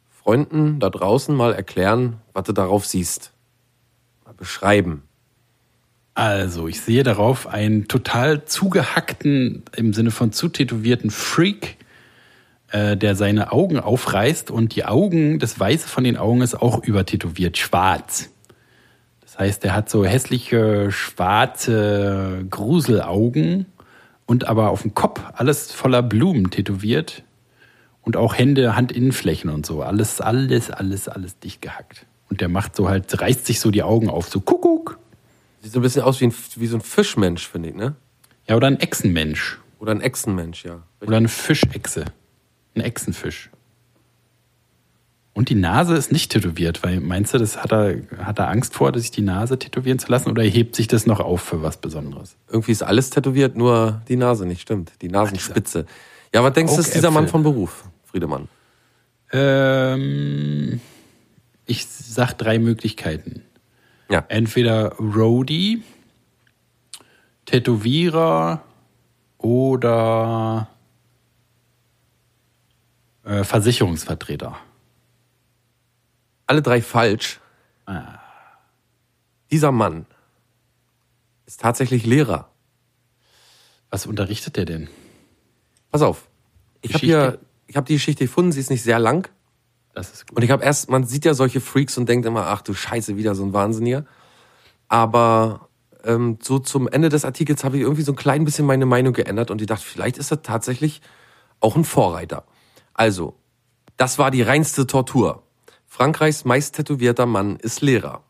[0.09, 3.30] Freunden da draußen mal erklären, was du darauf siehst.
[4.37, 5.03] Beschreiben.
[6.13, 11.77] Also, ich sehe darauf einen total zugehackten, im Sinne von zutätowierten Freak,
[12.71, 16.83] äh, der seine Augen aufreißt und die Augen, das Weiße von den Augen ist auch
[16.83, 18.29] übertätowiert, schwarz.
[19.21, 23.65] Das heißt, er hat so hässliche, schwarze Gruselaugen
[24.25, 27.23] und aber auf dem Kopf alles voller Blumen tätowiert
[28.01, 29.81] und auch Hände, Handinnenflächen und so.
[29.81, 32.05] Alles, alles, alles, alles dicht gehackt.
[32.31, 34.97] Und der macht so halt, reißt sich so die Augen auf, so Kuckuck.
[35.59, 37.95] Sieht so ein bisschen aus wie, ein, wie so ein Fischmensch, finde ich, ne?
[38.47, 39.59] Ja, oder ein Echsenmensch.
[39.79, 40.81] Oder ein Echsenmensch, ja.
[41.01, 42.05] Oder eine Fischechse.
[42.73, 43.49] Ein Echsenfisch.
[45.33, 48.75] Und die Nase ist nicht tätowiert, weil meinst du, das hat er, hat er Angst
[48.75, 51.77] vor, sich die Nase tätowieren zu lassen oder hebt sich das noch auf für was
[51.77, 52.37] Besonderes?
[52.47, 54.93] Irgendwie ist alles tätowiert, nur die Nase nicht, stimmt.
[55.01, 55.85] Die Nasenspitze.
[56.33, 57.11] Ja, was denkst du, ist dieser.
[57.11, 58.47] Mann von Beruf, Friedemann?
[59.33, 60.79] Ähm,
[61.71, 63.43] ich sag drei Möglichkeiten.
[64.09, 64.25] Ja.
[64.27, 65.83] Entweder Roadie,
[67.45, 68.61] Tätowierer
[69.37, 70.67] oder
[73.23, 74.57] äh, Versicherungsvertreter.
[76.45, 77.39] Alle drei falsch.
[79.49, 80.05] Dieser Mann
[81.45, 82.49] ist tatsächlich Lehrer.
[83.89, 84.89] Was unterrichtet der denn?
[85.89, 86.27] Pass auf.
[86.81, 87.05] Ich habe Geschichte?
[87.05, 89.29] hier, ich habe die Geschichte gefunden, sie ist nicht sehr lang.
[89.93, 90.37] Das ist gut.
[90.37, 93.17] Und ich habe erst, man sieht ja solche Freaks und denkt immer, ach du Scheiße,
[93.17, 94.05] wieder so ein Wahnsinniger.
[94.87, 95.69] Aber
[96.03, 99.13] ähm, so zum Ende des Artikels habe ich irgendwie so ein klein bisschen meine Meinung
[99.13, 101.01] geändert und ich dachte, vielleicht ist er tatsächlich
[101.59, 102.45] auch ein Vorreiter.
[102.93, 103.35] Also,
[103.97, 105.43] das war die reinste Tortur.
[105.87, 108.23] Frankreichs meist tätowierter Mann ist Lehrer.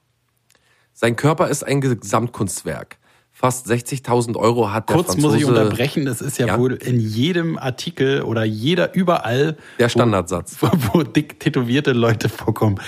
[0.94, 2.98] Sein Körper ist ein Gesamtkunstwerk.
[3.42, 5.28] Fast 60.000 Euro hat der Kurz Franzose...
[5.28, 6.60] muss ich unterbrechen, das ist ja, Ja?
[6.60, 10.58] wohl in jedem Artikel oder jeder überall Der Standardsatz.
[10.60, 12.80] wo, wo dick tätowierte Leute vorkommen.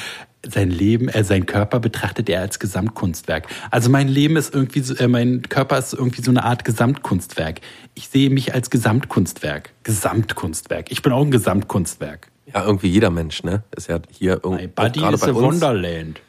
[0.45, 3.47] Sein Leben, äh, sein Körper betrachtet er als Gesamtkunstwerk.
[3.71, 7.61] Also mein Leben ist irgendwie, so, äh, mein Körper ist irgendwie so eine Art Gesamtkunstwerk.
[7.95, 9.71] Ich sehe mich als Gesamtkunstwerk.
[9.83, 10.91] Gesamtkunstwerk.
[10.91, 12.27] Ich bin auch ein Gesamtkunstwerk.
[12.53, 13.63] Ja, irgendwie jeder Mensch, ne?
[13.75, 15.41] Ist ja hier irgendwie body gerade is bei a uns.
[15.61, 16.19] wonderland.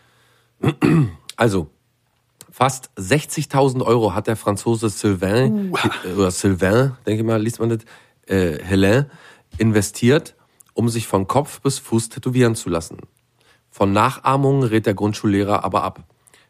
[1.37, 1.69] Also,
[2.55, 5.75] fast 60.000 Euro hat der Franzose Sylvain,
[6.05, 7.81] äh, oder Sylvain, denke ich mal, liest man das,
[8.29, 9.07] äh, Hélin,
[9.59, 10.37] investiert,
[10.73, 12.99] um sich von Kopf bis Fuß tätowieren zu lassen.
[13.71, 16.05] Von Nachahmungen rät der Grundschullehrer aber ab.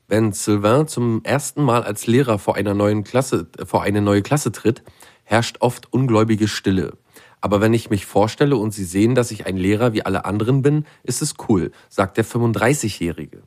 [0.06, 4.20] Wenn Sylvain zum ersten Mal als Lehrer vor einer neuen Klasse, äh, vor eine neue
[4.20, 4.82] Klasse tritt,
[5.22, 6.98] herrscht oft ungläubige Stille.
[7.40, 10.60] Aber wenn ich mich vorstelle und sie sehen, dass ich ein Lehrer wie alle anderen
[10.60, 13.44] bin, ist es cool, sagt der 35-Jährige.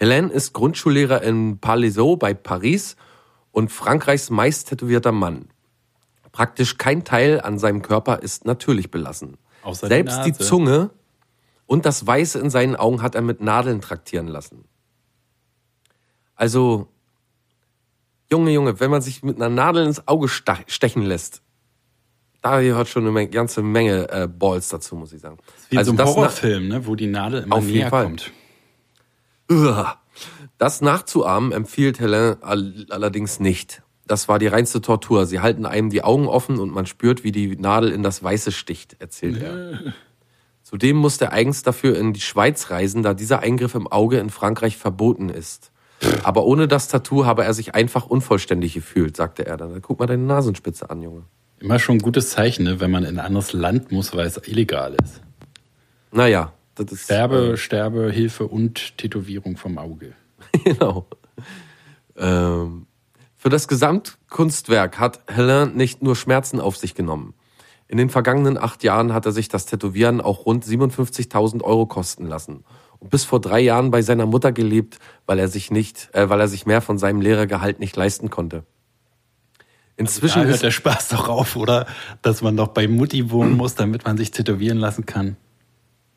[0.00, 2.96] Hélène ist Grundschullehrer in Palaiseau bei Paris
[3.50, 5.48] und Frankreichs meist tätowierter Mann.
[6.32, 9.38] Praktisch kein Teil an seinem Körper ist natürlich belassen.
[9.62, 10.44] Außer die Selbst die, Nase.
[10.44, 10.90] Zunge
[11.66, 14.64] und das Weiße in seinen Augen hat er mit Nadeln traktieren lassen.
[16.36, 16.86] Also,
[18.30, 21.42] Junge, Junge, wenn man sich mit einer Nadel ins Auge stechen lässt,
[22.40, 25.38] da gehört schon eine ganze Menge äh, Balls dazu, muss ich sagen.
[25.70, 28.04] Wie also in so einem das na- Horrorfilm, ne, wo die Nadel immer näher Fall.
[28.04, 28.30] kommt.
[30.58, 33.82] Das nachzuahmen empfiehlt Helen all allerdings nicht.
[34.06, 35.26] Das war die reinste Tortur.
[35.26, 38.52] Sie halten einem die Augen offen und man spürt, wie die Nadel in das Weiße
[38.52, 39.92] sticht, erzählt er.
[40.62, 44.30] Zudem muss er eigens dafür in die Schweiz reisen, da dieser Eingriff im Auge in
[44.30, 45.72] Frankreich verboten ist.
[46.22, 49.80] Aber ohne das Tattoo habe er sich einfach unvollständig gefühlt, sagte er dann.
[49.82, 51.22] Guck mal deine Nasenspitze an, Junge.
[51.58, 54.36] Immer schon ein gutes Zeichen, ne, wenn man in ein anderes Land muss, weil es
[54.46, 55.20] illegal ist.
[56.12, 57.04] Naja, das ist.
[57.04, 60.14] Sterbe, Sterbehilfe und Tätowierung vom Auge.
[60.64, 61.06] Genau.
[62.16, 62.86] Ähm,
[63.36, 67.34] für das Gesamtkunstwerk hat Helen nicht nur Schmerzen auf sich genommen.
[67.86, 72.26] In den vergangenen acht Jahren hat er sich das Tätowieren auch rund 57.000 Euro kosten
[72.26, 72.64] lassen.
[72.98, 76.40] Und bis vor drei Jahren bei seiner Mutter gelebt, weil er sich nicht, äh, weil
[76.40, 78.64] er sich mehr von seinem Lehrergehalt nicht leisten konnte.
[79.96, 81.86] Inzwischen Da hört ist, der Spaß doch auf, oder?
[82.22, 85.36] Dass man doch bei Mutti wohnen muss, damit man sich tätowieren lassen kann.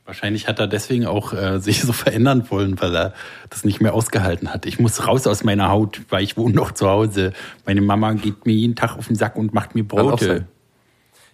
[0.05, 3.13] Wahrscheinlich hat er deswegen auch äh, sich so verändern wollen, weil er
[3.49, 4.65] das nicht mehr ausgehalten hat.
[4.65, 7.33] Ich muss raus aus meiner Haut, weil ich wohne noch zu Hause.
[7.65, 10.47] Meine Mama geht mir jeden Tag auf den Sack und macht mir Brote.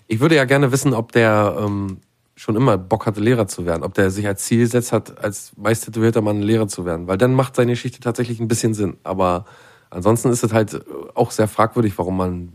[0.08, 1.98] Ich würde ja gerne wissen, ob der ähm,
[2.38, 3.84] schon immer Bock hatte, Lehrer zu werden.
[3.84, 7.08] Ob der sich als Ziel gesetzt hat, als meist Mann Lehrer zu werden.
[7.08, 8.98] Weil dann macht seine Geschichte tatsächlich ein bisschen Sinn.
[9.04, 9.46] Aber
[9.90, 10.80] ansonsten ist es halt
[11.16, 12.54] auch sehr fragwürdig, warum man,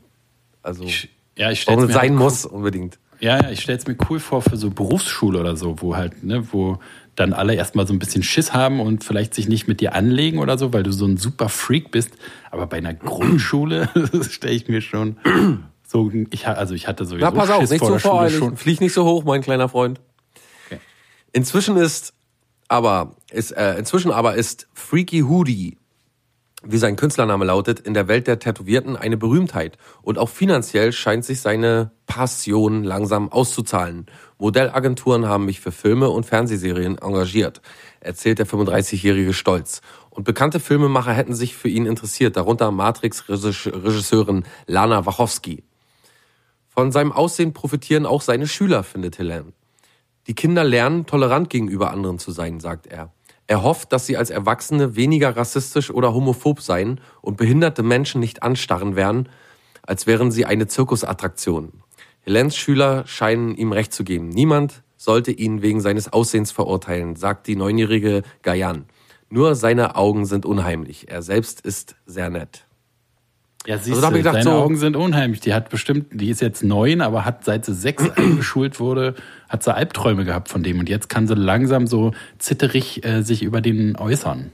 [0.63, 2.99] also, Ich, ja, ich warum es sein halt muss unbedingt.
[3.23, 6.53] Ja, ja, ich stell's mir cool vor für so Berufsschule oder so, wo halt, ne,
[6.53, 6.81] wo
[7.15, 10.39] dann alle erstmal so ein bisschen Schiss haben und vielleicht sich nicht mit dir anlegen
[10.39, 12.11] oder so, weil du so ein super Freak bist.
[12.51, 13.89] Aber bei einer Grundschule
[14.29, 15.19] stelle ich mir schon
[15.87, 18.39] so, ich, also ich hatte sowieso Ja, pass auf, Schiss nicht vor so voreilig.
[18.39, 18.57] schon.
[18.57, 20.01] Flieg nicht so hoch, mein kleiner Freund.
[20.67, 20.81] Okay.
[21.33, 22.15] Inzwischen ist
[22.67, 25.77] aber ist äh, inzwischen aber ist Freaky Hoodie,
[26.65, 31.25] wie sein Künstlername lautet, in der Welt der Tätowierten eine Berühmtheit und auch finanziell scheint
[31.25, 34.07] sich seine Passion langsam auszuzahlen.
[34.39, 37.63] Modellagenturen haben mich für Filme und Fernsehserien engagiert,
[38.01, 39.81] erzählt der 35-jährige Stolz.
[40.11, 45.65] Und bekannte Filmemacher hätten sich für ihn interessiert, darunter Matrix-Regisseurin Lana Wachowski.
[46.69, 49.53] Von seinem Aussehen profitieren auch seine Schüler, findet Helene.
[50.27, 53.13] Die Kinder lernen, tolerant gegenüber anderen zu sein, sagt er.
[53.53, 58.43] Er hofft, dass sie als Erwachsene weniger rassistisch oder homophob seien und behinderte Menschen nicht
[58.43, 59.29] anstarren werden,
[59.83, 61.83] als wären sie eine Zirkusattraktion.
[62.23, 64.31] Helens Schüler scheinen ihm recht zu geben.
[64.31, 68.87] Niemand sollte ihn wegen seines Aussehens verurteilen, sagt die neunjährige Gayan.
[69.29, 71.11] Nur seine Augen sind unheimlich.
[71.11, 72.67] Er selbst ist sehr nett.
[73.67, 75.41] Ja, siehst Also da ich gedacht, seine so- Augen sind unheimlich.
[75.41, 79.15] Die hat bestimmt, die ist jetzt neun, aber hat seit sie sechs eingeschult wurde,
[79.49, 80.79] hat sie Albträume gehabt von dem.
[80.81, 84.51] Und jetzt kann sie langsam so zitterig äh, sich über den äußern.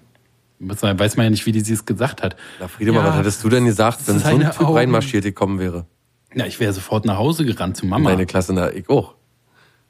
[0.59, 2.37] Man- Weiß man ja nicht, wie die sie es gesagt hat.
[2.61, 4.75] Na, Friedemann, Ja, was hättest du denn gesagt, wenn so ein Typ Augen.
[4.77, 5.87] reinmarschiert gekommen wäre?
[6.35, 8.11] Ja, ich wäre sofort nach Hause gerannt zu Mama.
[8.11, 9.15] Meine Klasse, na, ich auch.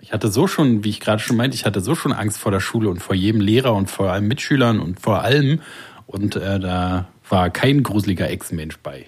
[0.01, 2.53] Ich hatte so schon, wie ich gerade schon meinte, ich hatte so schon Angst vor
[2.53, 5.61] der Schule und vor jedem Lehrer und vor allen Mitschülern und vor allem.
[6.07, 9.07] Und äh, da war kein gruseliger Echsenmensch bei.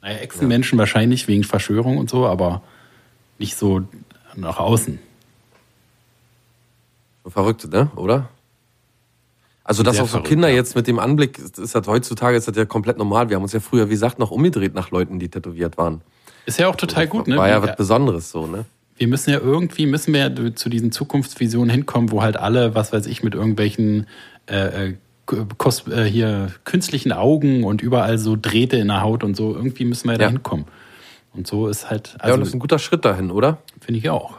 [0.00, 2.62] Naja, Echsenmenschen wahrscheinlich wegen Verschwörung und so, aber
[3.38, 3.82] nicht so
[4.34, 4.98] nach außen.
[7.26, 7.90] Verrückt, ne?
[7.94, 8.28] Oder?
[9.64, 10.56] Also das Sehr auch so verrückt, Kinder ja.
[10.56, 13.28] jetzt mit dem Anblick, ist ist das heutzutage ist das ja komplett normal.
[13.28, 16.00] Wir haben uns ja früher, wie gesagt, noch umgedreht nach Leuten, die tätowiert waren.
[16.46, 17.36] Ist ja auch total gut, ne?
[17.36, 18.64] War ja wir, was Besonderes so, ne?
[19.02, 22.92] wir müssen ja irgendwie, müssen wir ja zu diesen Zukunftsvisionen hinkommen, wo halt alle, was
[22.92, 24.06] weiß ich, mit irgendwelchen
[24.48, 24.94] äh, äh,
[25.26, 29.84] Kos äh, hier künstlichen Augen und überall so Drähte in der Haut und so, irgendwie
[29.84, 30.30] müssen wir ja da Ja.
[30.30, 30.66] hinkommen.
[31.34, 33.58] Und so ist halt, ja, und das also ist ein guter Schritt dahin, oder?
[33.80, 34.34] finde ich auch.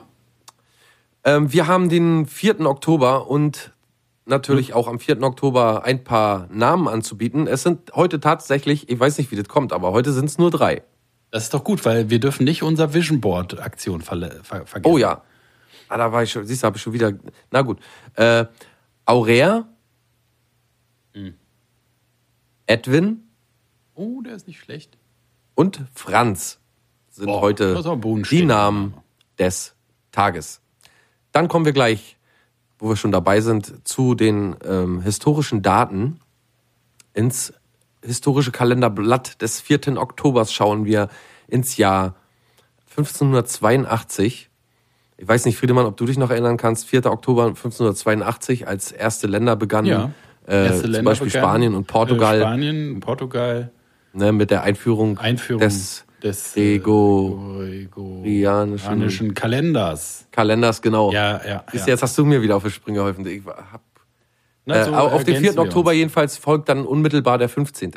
[1.24, 2.62] Ähm, wir haben den 4.
[2.66, 3.72] Oktober und
[4.26, 4.76] natürlich Hm.
[4.76, 5.22] auch am 4.
[5.24, 7.48] Oktober ein paar Namen anzubieten.
[7.48, 10.52] Es sind heute tatsächlich, ich weiß nicht, wie das kommt, aber heute sind es nur
[10.52, 10.84] drei.
[11.32, 14.94] Das ist doch gut, weil wir dürfen nicht unser Vision Board Aktion verle- ver vergessen.
[14.94, 15.24] Oh ja.
[15.90, 17.12] Ah, da war ich schon, siehst du, habe ich schon wieder.
[17.52, 17.80] Na gut.
[18.16, 18.46] Äh,
[19.06, 19.66] Aurea.
[22.68, 23.22] Edwin
[23.95, 24.97] Oh, der ist nicht schlecht.
[25.55, 26.59] und Franz
[27.11, 27.76] sind Boah, heute
[28.30, 28.45] die.
[28.45, 28.95] Namen
[29.38, 29.76] des
[30.11, 30.61] Tages.
[31.32, 32.18] Dann kommen wir gleich,
[32.80, 36.20] wo wir schon dabei sind, zu den ähm, historischen Daten.
[37.14, 37.53] Ins
[38.03, 39.97] historische Kalenderblatt des 4.
[39.97, 41.09] Oktobers schauen wir
[41.47, 42.16] ins Jahr
[42.97, 44.49] 1582.
[45.18, 47.05] Ich weiß nicht, Friedemann, ob du dich noch erinnern kannst, 4.
[47.05, 50.11] Oktober 1582, als erste Länder begannen, Ja.
[50.48, 51.30] Äh, zum Beispiel.
[51.30, 53.72] Spanien und Portugal, Äh, Spanien, Portugal,
[54.14, 60.28] ne, mit der Einführung, Einführung des des Grego- Gregorianischen Kalenders.
[60.32, 61.12] Kalenders, genau.
[61.12, 61.64] Ja, ja.
[61.74, 61.86] Ja.
[61.88, 63.26] Jetzt hast du mir wieder auf die Sprünge geholfen.
[63.28, 63.82] Ich hab,
[64.66, 65.56] Na, äh, so auf den ergänzen 4.
[65.56, 65.98] wir Oktober uns.
[65.98, 67.91] jedenfalls folgt dann unmittelbar der 15.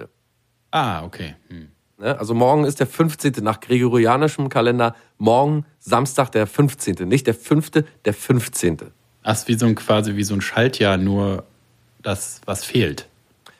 [0.72, 1.36] Ah, okay.
[1.48, 1.68] Hm.
[1.98, 2.18] Ne?
[2.18, 3.34] Also morgen ist der 15.
[3.42, 4.94] nach gregorianischem Kalender.
[5.18, 7.08] Morgen Samstag der 15.
[7.08, 7.70] Nicht der 5.,
[8.04, 8.78] der 15.
[9.22, 11.44] Das ist wie so ein quasi wie so ein Schaltjahr, nur
[12.06, 13.08] das, was fehlt.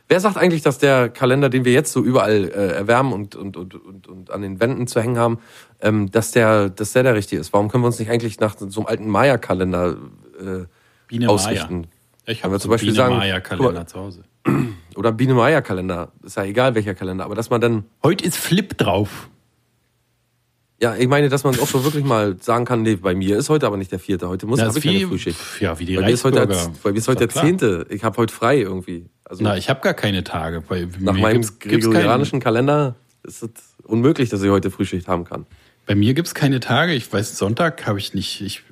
[0.08, 3.56] Wer sagt eigentlich, dass der Kalender, den wir jetzt so überall äh, erwärmen und, und,
[3.56, 5.38] und, und, und an den Wänden zu hängen haben,
[5.80, 7.52] ähm, dass, der, dass der der richtige ist?
[7.52, 9.96] Warum können wir uns nicht eigentlich nach so einem alten Maya-Kalender
[10.38, 10.64] äh,
[11.08, 11.80] Biene ausrichten?
[11.80, 11.88] Maya.
[12.26, 13.86] Ich habe zum Beispiel Biene sagen, Maya guck Kalender mal.
[13.86, 14.24] zu Hause.
[14.94, 16.12] Oder Biene-Maya-Kalender.
[16.22, 17.24] Ist ja egal, welcher Kalender.
[17.24, 19.28] Aber dass man dann Heute ist Flip drauf.
[20.80, 23.48] Ja, ich meine, dass man auch so wirklich mal sagen kann, nee, bei mir ist
[23.48, 24.28] heute aber nicht der vierte.
[24.28, 25.38] Heute muss Na, ich keine Frühschicht.
[25.60, 26.46] ja, wie die Bei mir ist heute,
[26.82, 27.86] bei mir ist heute der zehnte.
[27.88, 29.06] Ich habe heute frei irgendwie.
[29.24, 30.60] Also Na, ich habe gar keine Tage.
[30.60, 33.50] Bei nach meinem gregorianischen Kalender ist es
[33.84, 35.46] unmöglich, dass ich heute Frühschicht haben kann.
[35.86, 36.92] Bei mir gibt's keine Tage.
[36.92, 38.42] Ich weiß, Sonntag habe ich nicht.
[38.42, 38.62] Ich,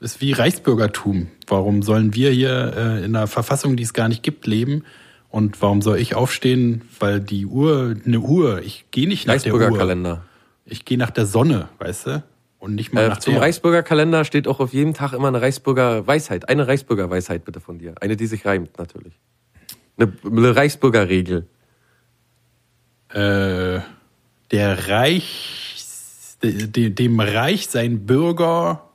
[0.00, 1.28] ist wie Reichsbürgertum.
[1.46, 4.84] Warum sollen wir hier äh, in einer Verfassung, die es gar nicht gibt, leben?
[5.30, 6.82] Und warum soll ich aufstehen?
[6.98, 9.60] Weil die Uhr, eine Uhr, ich gehe nicht nach der Uhr.
[9.60, 10.24] Reichsbürgerkalender.
[10.66, 12.22] Ich gehe nach der Sonne, weißt du?
[12.58, 13.42] Und nicht mal Äh, nach zum der.
[13.42, 16.48] Reichsbürger Kalender steht auch auf jedem Tag immer eine Reichsbürger Weisheit.
[16.48, 17.94] Eine Reichsbürger Weisheit bitte von dir.
[18.00, 19.14] Eine, die sich reimt, natürlich.
[19.96, 21.46] Eine, eine Reichsbürger Regel.
[23.10, 23.80] äh,
[24.50, 28.88] der Reich, de, dem Reich sein Bürger,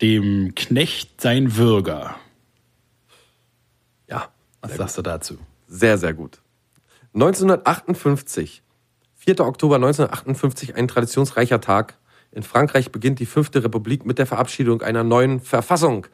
[0.00, 2.16] dem Knecht sein Bürger.
[4.08, 4.28] Ja.
[4.60, 5.38] Was sagst du dazu?
[5.66, 6.40] Sehr, sehr gut.
[7.14, 8.62] 1958,
[9.28, 9.40] 4.
[9.40, 11.98] Oktober 1958, ein traditionsreicher Tag.
[12.32, 16.06] In Frankreich beginnt die fünfte Republik mit der Verabschiedung einer neuen Verfassung.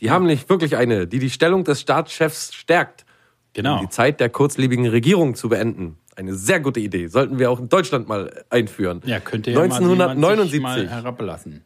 [0.00, 3.04] Die haben nicht wirklich eine, die die Stellung des Staatschefs stärkt.
[3.52, 3.74] Genau.
[3.74, 5.98] Um die Zeit der kurzlebigen Regierung zu beenden.
[6.16, 7.08] Eine sehr gute Idee.
[7.08, 9.02] Sollten wir auch in Deutschland mal einführen.
[9.04, 10.62] Ja, könnte ja mal jemand sich 1979.
[10.62, 11.64] mal herablassen.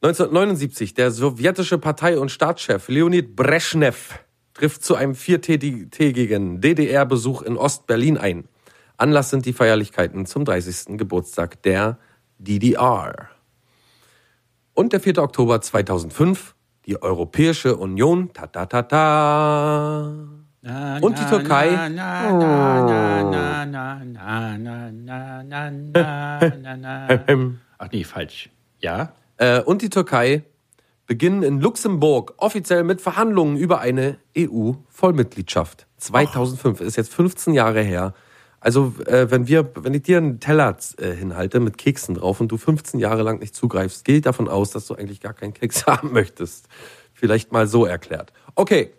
[0.00, 4.18] 1979, der sowjetische Partei- und Staatschef Leonid Brezhnev
[4.54, 8.48] trifft zu einem viertägigen DDR-Besuch in Ost-Berlin ein.
[8.96, 10.96] Anlass sind die Feierlichkeiten zum 30.
[10.98, 11.98] Geburtstag der
[12.38, 13.28] DDR.
[14.72, 15.18] Und der 4.
[15.18, 16.54] Oktober 2005,
[16.86, 20.14] die Europäische Union, ta ta ta ta.
[21.00, 21.76] Und die Türkei.
[27.78, 28.50] Ach nee, falsch.
[28.78, 29.12] Ja.
[29.66, 30.44] Und die Türkei
[31.06, 35.86] beginnen in Luxemburg offiziell mit Verhandlungen über eine EU-Vollmitgliedschaft.
[35.98, 38.14] 2005 ist jetzt 15 Jahre her.
[38.64, 42.48] Also äh, wenn wir, wenn ich dir einen Teller äh, hinhalte mit Keksen drauf und
[42.48, 45.86] du 15 Jahre lang nicht zugreifst, geht davon aus, dass du eigentlich gar keinen Keks
[45.86, 46.66] haben möchtest.
[47.12, 48.32] Vielleicht mal so erklärt.
[48.54, 48.90] Okay,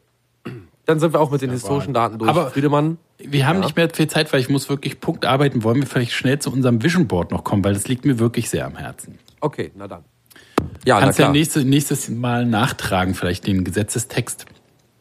[0.85, 2.29] dann sind wir auch mit den historischen Daten durch.
[2.29, 3.63] Aber- Friedemann, Wir haben Ja.
[3.65, 5.63] nicht mehr viel Zeit, weil ich muss wirklich Punkt arbeiten.
[5.63, 8.49] Wollen wir vielleicht schnell zu unserem Vision Board noch kommen, weil das liegt mir wirklich
[8.51, 9.17] sehr am Herzen.
[9.41, 10.03] okay, na dann.
[10.85, 14.45] Ja, Kannst ja nächstes, nächstes Mal nachtragen, vielleicht den Gesetzestext.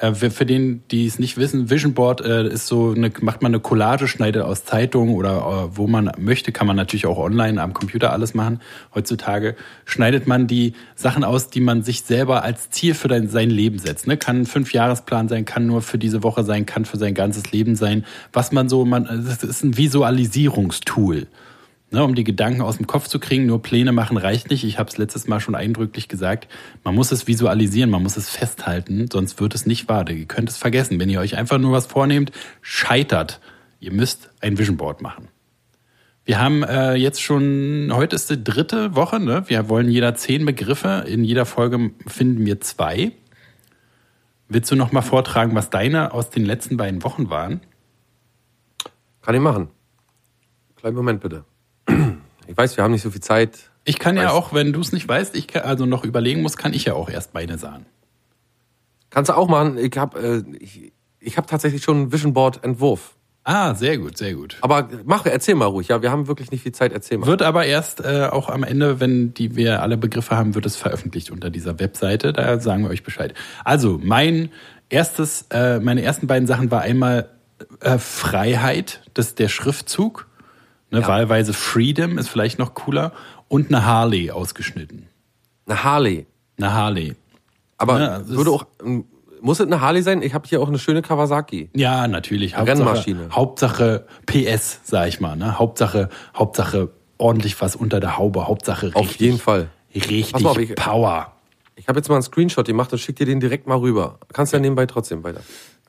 [0.00, 3.50] Äh, für den, die es nicht wissen, Vision Board äh, ist so eine, macht man
[3.52, 7.60] eine Collage, schneidet aus Zeitungen oder äh, wo man möchte, kann man natürlich auch online
[7.60, 8.60] am Computer alles machen.
[8.94, 13.78] Heutzutage schneidet man die Sachen aus, die man sich selber als Ziel für sein Leben
[13.78, 14.06] setzt.
[14.06, 14.16] Ne?
[14.16, 17.76] Kann ein Fünfjahresplan sein, kann nur für diese Woche sein, kann für sein ganzes Leben
[17.76, 18.06] sein.
[18.32, 21.26] Was man so, man, das ist ein Visualisierungstool
[21.90, 23.46] ne, um die Gedanken aus dem Kopf zu kriegen.
[23.46, 24.64] Nur Pläne machen reicht nicht.
[24.64, 26.48] Ich habe es letztes Mal schon eindrücklich gesagt.
[26.84, 30.08] Man muss es visualisieren, man muss es festhalten, sonst wird es nicht wahr.
[30.08, 30.98] Ihr könnt es vergessen.
[30.98, 32.32] Wenn ihr euch einfach nur was vornehmt,
[32.62, 33.40] scheitert.
[33.80, 35.28] Ihr müsst ein Vision Board machen.
[36.24, 39.44] Wir haben äh, jetzt schon, heute ist die dritte Woche, ne?
[39.46, 41.04] Wir wollen jeder zehn Begriffe.
[41.08, 43.12] In jeder Folge finden wir zwei.
[44.48, 47.60] Willst du noch mal vortragen, was deine aus den letzten beiden Wochen waren?
[49.22, 49.68] Kann ich machen.
[50.76, 51.44] Kleinen Moment bitte.
[52.50, 53.58] Ich weiß, wir haben nicht so viel Zeit.
[53.84, 56.42] Ich kann ja Weiß- auch, wenn du es nicht weißt, ich kann, also noch überlegen
[56.42, 57.86] muss, kann ich ja auch erst meine sagen.
[59.10, 59.78] Kannst du auch machen.
[59.78, 63.14] Ich habe äh, ich, ich hab tatsächlich schon einen Vision Board Entwurf.
[63.44, 64.56] Ah, sehr gut, sehr gut.
[64.62, 65.88] Aber mach, erzähl mal ruhig.
[65.88, 66.92] Ja, wir haben wirklich nicht viel Zeit.
[66.92, 67.26] Erzähl mal.
[67.26, 70.76] Wird aber erst äh, auch am Ende, wenn die wir alle Begriffe haben, wird es
[70.76, 72.32] veröffentlicht unter dieser Webseite.
[72.32, 73.32] Da sagen wir euch Bescheid.
[73.64, 74.50] Also mein
[74.88, 77.28] erstes, äh, meine ersten beiden Sachen war einmal
[77.80, 80.26] äh, Freiheit, das ist der Schriftzug.
[80.90, 83.12] Ne, Wahlweise Freedom ist vielleicht noch cooler
[83.48, 85.06] und eine Harley ausgeschnitten.
[85.66, 86.26] Eine Harley.
[86.58, 87.14] Eine Harley.
[87.78, 89.04] Aber Ja, würde auch ähm,
[89.40, 90.20] muss es eine Harley sein?
[90.22, 91.70] Ich habe hier auch eine schöne Kawasaki.
[91.74, 92.58] Ja, natürlich.
[92.58, 93.28] Rennmaschine.
[93.32, 95.36] Hauptsache PS, sag ich mal.
[95.36, 95.58] Ne?
[95.58, 98.48] Hauptsache, Hauptsache ordentlich was unter der Haube.
[98.48, 99.00] Hauptsache richtig.
[99.00, 99.68] Auf jeden Fall.
[99.94, 101.32] Richtig Pass mal auf, ich- Power.
[101.76, 104.18] Ich habe jetzt mal einen Screenshot gemacht und schick dir den direkt mal rüber.
[104.34, 105.40] Kannst ja nebenbei trotzdem weiter.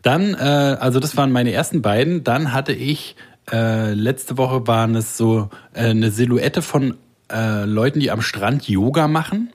[0.01, 0.37] Dann, äh,
[0.79, 2.23] also das waren meine ersten beiden.
[2.23, 3.17] Dann hatte ich,
[3.49, 6.97] äh, letzte Woche waren es so äh, eine Silhouette von
[7.31, 9.51] äh, Leuten, die am Strand Yoga machen.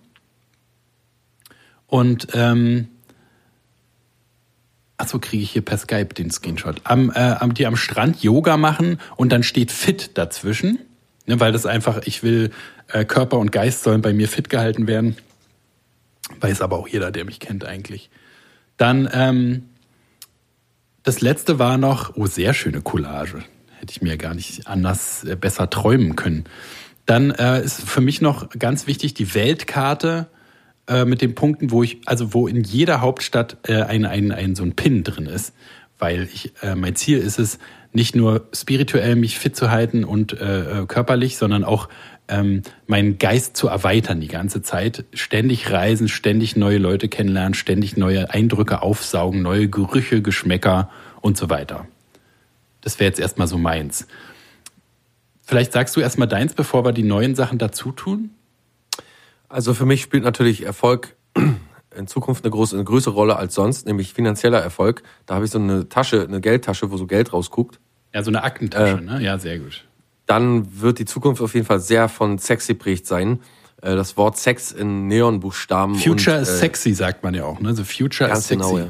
[1.87, 2.89] Und ähm,
[4.99, 6.81] Achso, kriege ich hier per Skype den Screenshot.
[6.85, 10.79] Am, äh, die am Strand Yoga machen und dann steht fit dazwischen.
[11.27, 12.51] Ne, weil das einfach, ich will,
[12.89, 15.17] äh, Körper und Geist sollen bei mir fit gehalten werden.
[16.41, 18.11] Weiß aber auch jeder, der mich kennt eigentlich.
[18.77, 19.65] Dann, ähm,
[21.03, 23.45] das letzte war noch, oh, sehr schöne Collage.
[23.79, 26.45] Hätte ich mir gar nicht anders äh, besser träumen können.
[27.07, 30.27] Dann äh, ist für mich noch ganz wichtig die Weltkarte
[30.89, 34.55] äh, mit den Punkten, wo ich, also wo in jeder Hauptstadt äh, ein, ein, ein
[34.55, 35.55] so ein Pin drin ist.
[35.99, 37.59] Weil ich, äh, mein Ziel ist es,
[37.93, 41.89] nicht nur spirituell mich fit zu halten und äh, äh, körperlich, sondern auch
[42.29, 45.05] ähm, meinen Geist zu erweitern die ganze Zeit.
[45.15, 50.91] Ständig reisen, ständig neue Leute kennenlernen, ständig neue Eindrücke aufsaugen, neue Gerüche, Geschmäcker
[51.23, 51.87] und so weiter.
[52.87, 54.07] Das wäre jetzt erstmal so meins.
[55.43, 58.31] Vielleicht sagst du erstmal deins, bevor wir die neuen Sachen dazu tun?
[59.49, 61.17] Also für mich spielt natürlich Erfolg
[61.97, 65.03] in Zukunft eine, große, eine größere Rolle als sonst, nämlich finanzieller Erfolg.
[65.27, 67.81] Da habe ich so eine Tasche, eine Geldtasche, wo so Geld rausguckt.
[68.15, 69.21] Ja, so eine Aktentasche, Äh, ne?
[69.21, 69.85] Ja, sehr gut.
[70.27, 73.41] Dann wird die Zukunft auf jeden Fall sehr von Sex geprägt sein.
[73.83, 75.97] Äh, Das Wort Sex in Neonbuchstaben.
[75.97, 77.75] Future und, is äh, sexy, sagt man ja auch, ne?
[77.75, 78.55] So Future is sexy.
[78.55, 78.89] genau, ja.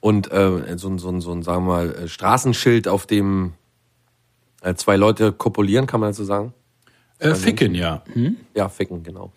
[0.00, 3.54] Und äh, so, ein- so, ein- so ein, sagen wir mal, äh, Straßenschild, auf dem
[4.62, 6.52] äh, zwei Leute kopulieren, kann man dazu sagen.
[7.18, 8.02] Äh, Ficken, ja.
[8.12, 8.36] Hm?
[8.54, 9.32] Ja, ficken, genau.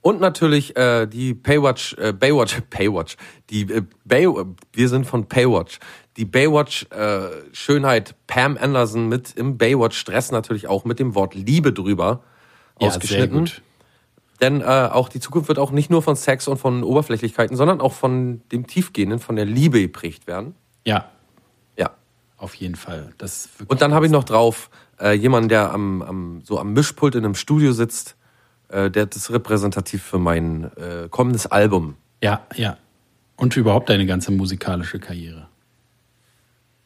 [0.00, 3.16] Und natürlich äh, die Paywatch, äh, Baywatch, Paywatch,
[3.50, 4.28] die äh, Bay,
[4.72, 5.78] wir sind von Paywatch.
[6.16, 11.34] Die Baywatch äh, Schönheit Pam Anderson mit im Baywatch Stress natürlich auch mit dem Wort
[11.34, 12.22] Liebe drüber
[12.80, 13.46] Ja, ausgeschnitten.
[13.46, 13.62] sehr gut.
[14.40, 17.80] Denn äh, auch die Zukunft wird auch nicht nur von Sex und von Oberflächlichkeiten, sondern
[17.80, 20.54] auch von dem Tiefgehenden, von der Liebe geprägt werden.
[20.84, 21.08] Ja,
[21.78, 21.90] Ja.
[22.36, 23.12] auf jeden Fall.
[23.18, 24.70] Das Und dann habe ich noch drauf
[25.00, 28.16] äh, jemanden, der am, am, so am Mischpult in einem Studio sitzt,
[28.68, 31.96] äh, der das ist repräsentativ für mein äh, kommendes Album.
[32.22, 32.76] Ja, ja.
[33.36, 35.48] Und überhaupt deine ganze musikalische Karriere.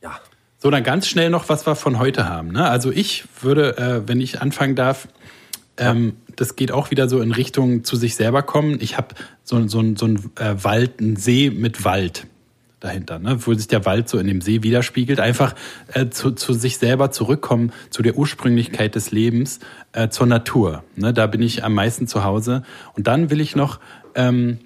[0.03, 0.19] Ja.
[0.59, 2.49] So, dann ganz schnell noch, was wir von heute haben.
[2.49, 2.69] Ne?
[2.69, 5.09] Also ich würde, äh, wenn ich anfangen darf,
[5.79, 8.79] ähm, das geht auch wieder so in Richtung zu sich selber kommen.
[8.81, 12.27] Ich habe so, so, so einen äh, Wald, einen See mit Wald
[12.81, 13.39] dahinter, ne?
[13.45, 15.19] wo sich der Wald so in dem See widerspiegelt.
[15.19, 15.55] Einfach
[15.93, 19.59] äh, zu, zu sich selber zurückkommen, zu der Ursprünglichkeit des Lebens,
[19.93, 20.85] äh, zur Natur.
[20.95, 21.13] Ne?
[21.13, 22.63] Da bin ich am meisten zu Hause.
[22.95, 23.81] Und dann will ich noch...
[24.15, 24.59] Ähm,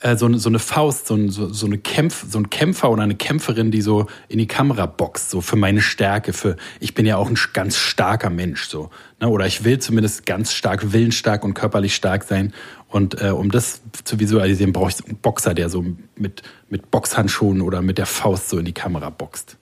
[0.00, 2.90] äh, so, eine, so eine Faust, so, ein, so, so, eine Kämpf, so ein Kämpfer
[2.90, 6.94] oder eine Kämpferin, die so in die Kamera boxt, so für meine Stärke, für ich
[6.94, 8.90] bin ja auch ein ganz starker Mensch, so.
[9.20, 9.28] Ne?
[9.28, 12.52] Oder ich will zumindest ganz stark, willensstark und körperlich stark sein.
[12.88, 15.84] Und äh, um das zu visualisieren, brauche ich einen Boxer, der so
[16.14, 19.56] mit, mit Boxhandschuhen oder mit der Faust so in die Kamera boxt.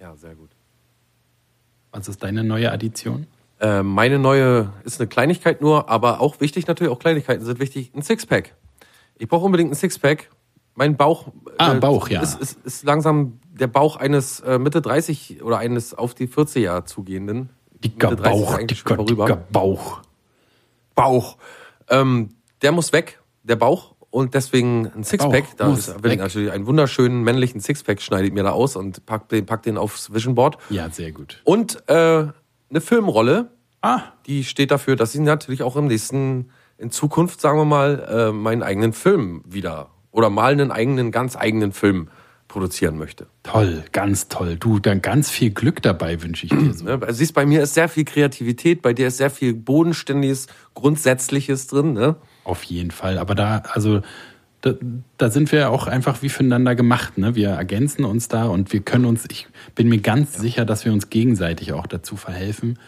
[0.00, 0.50] Ja, sehr gut.
[1.92, 3.26] Was ist deine neue Addition?
[3.60, 7.92] Äh, meine neue ist eine Kleinigkeit nur, aber auch wichtig natürlich, auch Kleinigkeiten sind wichtig,
[7.94, 8.54] ein Sixpack.
[9.18, 10.30] Ich brauche unbedingt ein Sixpack.
[10.74, 12.20] Mein Bauch, Ah, Bauch, ja.
[12.20, 16.84] ist, ist, ist langsam der Bauch eines äh, Mitte 30 oder eines auf die 40er
[16.84, 17.48] zugehenden.
[17.82, 18.40] Dicker Mitte 30
[18.72, 20.00] ist Bauch, dicker, dicker Bauch.
[20.94, 21.36] Bauch.
[21.88, 22.30] Ähm,
[22.62, 23.94] der muss weg, der Bauch.
[24.10, 25.44] Und deswegen ein Sixpack.
[25.44, 28.76] Bauch Da ist, will ich natürlich einen wunderschönen männlichen Sixpack schneide ich mir da aus
[28.76, 30.56] und pack den, pack den aufs Vision Board.
[30.70, 31.40] Ja, sehr gut.
[31.44, 31.94] Und äh,
[32.70, 33.50] eine Filmrolle,
[33.82, 38.06] Ah, die steht dafür, dass ich natürlich auch im nächsten, in Zukunft, sagen wir mal,
[38.08, 42.08] äh, meinen eigenen Film wieder oder mal einen eigenen, ganz eigenen Film
[42.48, 43.26] produzieren möchte.
[43.42, 44.56] toll, ganz toll.
[44.56, 46.84] Du, dann ganz viel Glück dabei wünsche ich dir so.
[46.84, 46.98] Ne?
[47.02, 51.66] Also siehst, bei mir ist sehr viel Kreativität, bei dir ist sehr viel Bodenständiges, Grundsätzliches
[51.66, 51.92] drin.
[51.92, 52.16] Ne?
[52.44, 53.18] Auf jeden Fall.
[53.18, 54.00] Aber da, also,
[54.60, 54.74] da,
[55.18, 57.18] da sind wir auch einfach wie füreinander gemacht.
[57.18, 57.34] Ne?
[57.34, 60.92] Wir ergänzen uns da und wir können uns, ich bin mir ganz sicher, dass wir
[60.92, 62.78] uns gegenseitig auch dazu verhelfen.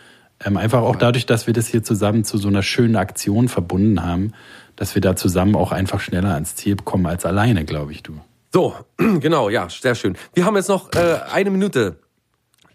[0.45, 4.05] Ähm, einfach auch dadurch, dass wir das hier zusammen zu so einer schönen Aktion verbunden
[4.05, 4.33] haben,
[4.77, 8.21] dass wir da zusammen auch einfach schneller ans Ziel kommen als alleine, glaube ich, du.
[8.53, 10.17] So, genau, ja, sehr schön.
[10.35, 11.97] Wir haben jetzt noch äh, eine Minute.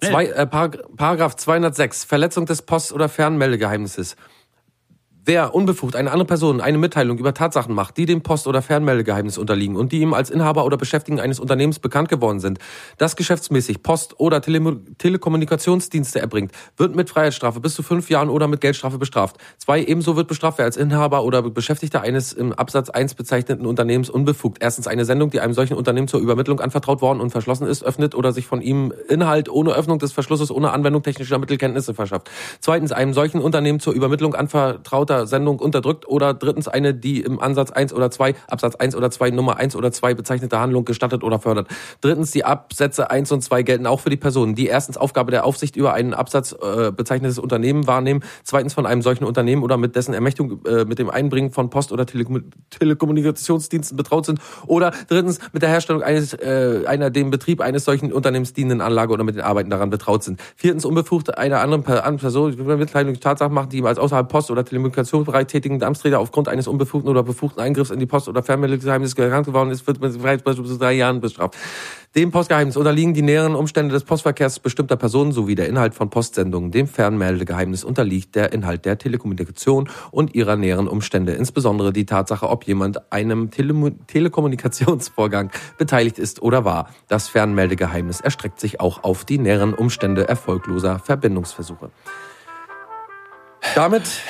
[0.01, 4.18] Zwei, äh, Parag Paragraph 206, Verletzung des Post- oder Fernmeldegeheimnisses.
[5.26, 9.38] Wer unbefugt eine andere Person eine Mitteilung über Tatsachen macht, die dem Post- oder Fernmeldegeheimnis
[9.38, 12.59] unterliegen und die ihm als Inhaber oder Beschäftigen eines Unternehmens bekannt geworden sind,
[12.97, 18.49] das geschäftsmäßig Post- oder Tele Telekommunikationsdienste erbringt, wird mit Freiheitsstrafe bis zu fünf Jahren oder
[18.49, 19.38] mit Geldstrafe bestraft.
[19.59, 24.09] Zwei, ebenso wird bestraft, wer als Inhaber oder Beschäftigter eines im Absatz 1 bezeichneten Unternehmens
[24.09, 27.82] unbefugt erstens eine Sendung, die einem solchen Unternehmen zur Übermittlung anvertraut worden und verschlossen ist,
[27.86, 32.30] öffnet oder sich von ihm Inhalt ohne Öffnung des Verschlusses, ohne Anwendung technischer Mittelkenntnisse verschafft.
[32.59, 37.72] Zweitens, einem solchen Unternehmen zur Übermittlung anvertrauter Sendung unterdrückt oder drittens eine, die im Ansatz
[37.72, 41.39] 1 oder 2, Absatz 1 oder 2, Nummer 1 oder 2 bezeichnete Handlung gestattet oder
[41.39, 41.68] fördert.
[42.01, 45.45] Drittens, die Absätze 1 und 2 gelten auch für die Personen, die erstens Aufgabe der
[45.45, 49.95] Aufsicht über einen Absatz äh, bezeichnetes Unternehmen wahrnehmen, zweitens von einem solchen Unternehmen oder mit
[49.95, 55.39] dessen Ermächtigung äh, mit dem Einbringen von Post- oder Telekom Telekommunikationsdiensten betraut sind oder drittens
[55.51, 59.36] mit der Herstellung eines äh, einer dem Betrieb eines solchen Unternehmens dienenden Anlage oder mit
[59.36, 60.41] den Arbeiten daran betraut sind.
[60.55, 64.51] Viertens unbefugt einer anderen Per- anderen Person Mitteilung Tatsachen machen, die ihm als außerhalb Post-
[64.51, 64.64] oder
[65.04, 69.45] Telekommunikationsbereich tätigen Amtsträger aufgrund eines unbefugten oder befugten Eingriffs in die Post- oder Fernmeldegeheimnis bekannt
[69.45, 70.14] geworden ist, wird mit
[70.66, 71.58] zu drei Jahren bestraft.
[72.16, 76.70] Dem Postgeheimnis unterliegen die näheren Umstände des Postverkehrs bestimmter Personen sowie der Inhalt von Postsendungen.
[76.72, 82.66] Dem Fernmeldegeheimnis unterliegt der Inhalt der Telekommunikation und ihrer näheren Umstände, insbesondere die Tatsache, ob
[82.66, 83.74] jemand einem Tele
[84.08, 86.89] Telekommunikationsvorgang beteiligt ist oder war.
[87.08, 91.89] Das Fernmeldegeheimnis erstreckt sich auch auf die näheren Umstände erfolgloser Verbindungsversuche.
[93.76, 94.22] Damit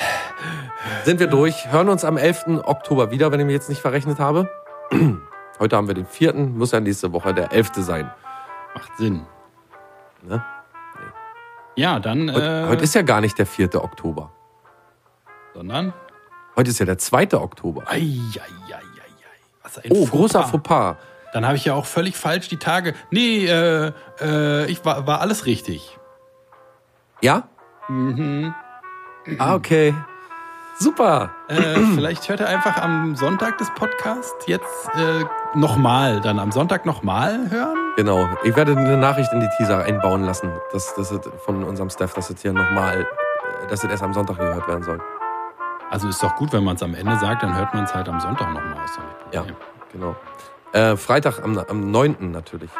[1.04, 1.70] sind wir durch.
[1.70, 2.62] Hören uns am 11.
[2.64, 4.48] Oktober wieder, wenn ich mich jetzt nicht verrechnet habe.
[5.58, 7.70] Heute haben wir den 4., muss ja nächste Woche der 11.
[7.76, 8.10] sein.
[8.74, 9.26] Macht Sinn.
[10.22, 10.42] Ne?
[11.76, 12.32] Ja, dann.
[12.32, 13.74] Heute, Äh, heute ist ja gar nicht der 4.
[13.82, 14.32] Oktober.
[15.54, 15.92] sondern.
[16.56, 17.34] Heute ist ja der 2.
[17.34, 17.82] Oktober.
[17.86, 17.96] Ei,
[18.36, 18.80] ei, ei.
[19.62, 20.10] Was ein Oh, Fauxpas.
[20.10, 20.96] großer Fauxpas.
[21.32, 22.94] Dann habe ich ja auch völlig falsch die Tage.
[23.10, 25.98] Nee, äh, äh, ich war, war alles richtig.
[27.22, 27.48] Ja?
[29.38, 29.94] Ah, okay.
[30.78, 31.30] Super.
[31.48, 36.84] Äh, vielleicht hört er einfach am Sonntag des Podcasts jetzt äh, nochmal, dann am Sonntag
[36.84, 37.76] nochmal hören.
[37.96, 38.28] Genau.
[38.42, 41.14] Ich werde eine Nachricht in die Teaser einbauen lassen, dass das
[41.44, 44.82] von unserem Staff, dass es hier nochmal, äh, dass es erst am Sonntag gehört werden
[44.82, 45.00] soll.
[45.90, 48.08] Also ist doch gut, wenn man es am Ende sagt, dann hört man es halt
[48.08, 48.82] am Sonntag nochmal.
[48.82, 48.98] Nicht
[49.32, 49.44] Ja,
[49.92, 50.16] genau.
[50.72, 52.32] Äh, Freitag am, am 9.
[52.32, 52.70] natürlich.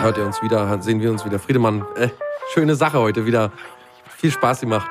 [0.00, 1.38] Hört ihr uns wieder, sehen wir uns wieder.
[1.38, 2.08] Friedemann, äh,
[2.54, 3.52] schöne Sache heute wieder.
[4.16, 4.90] Viel Spaß gemacht.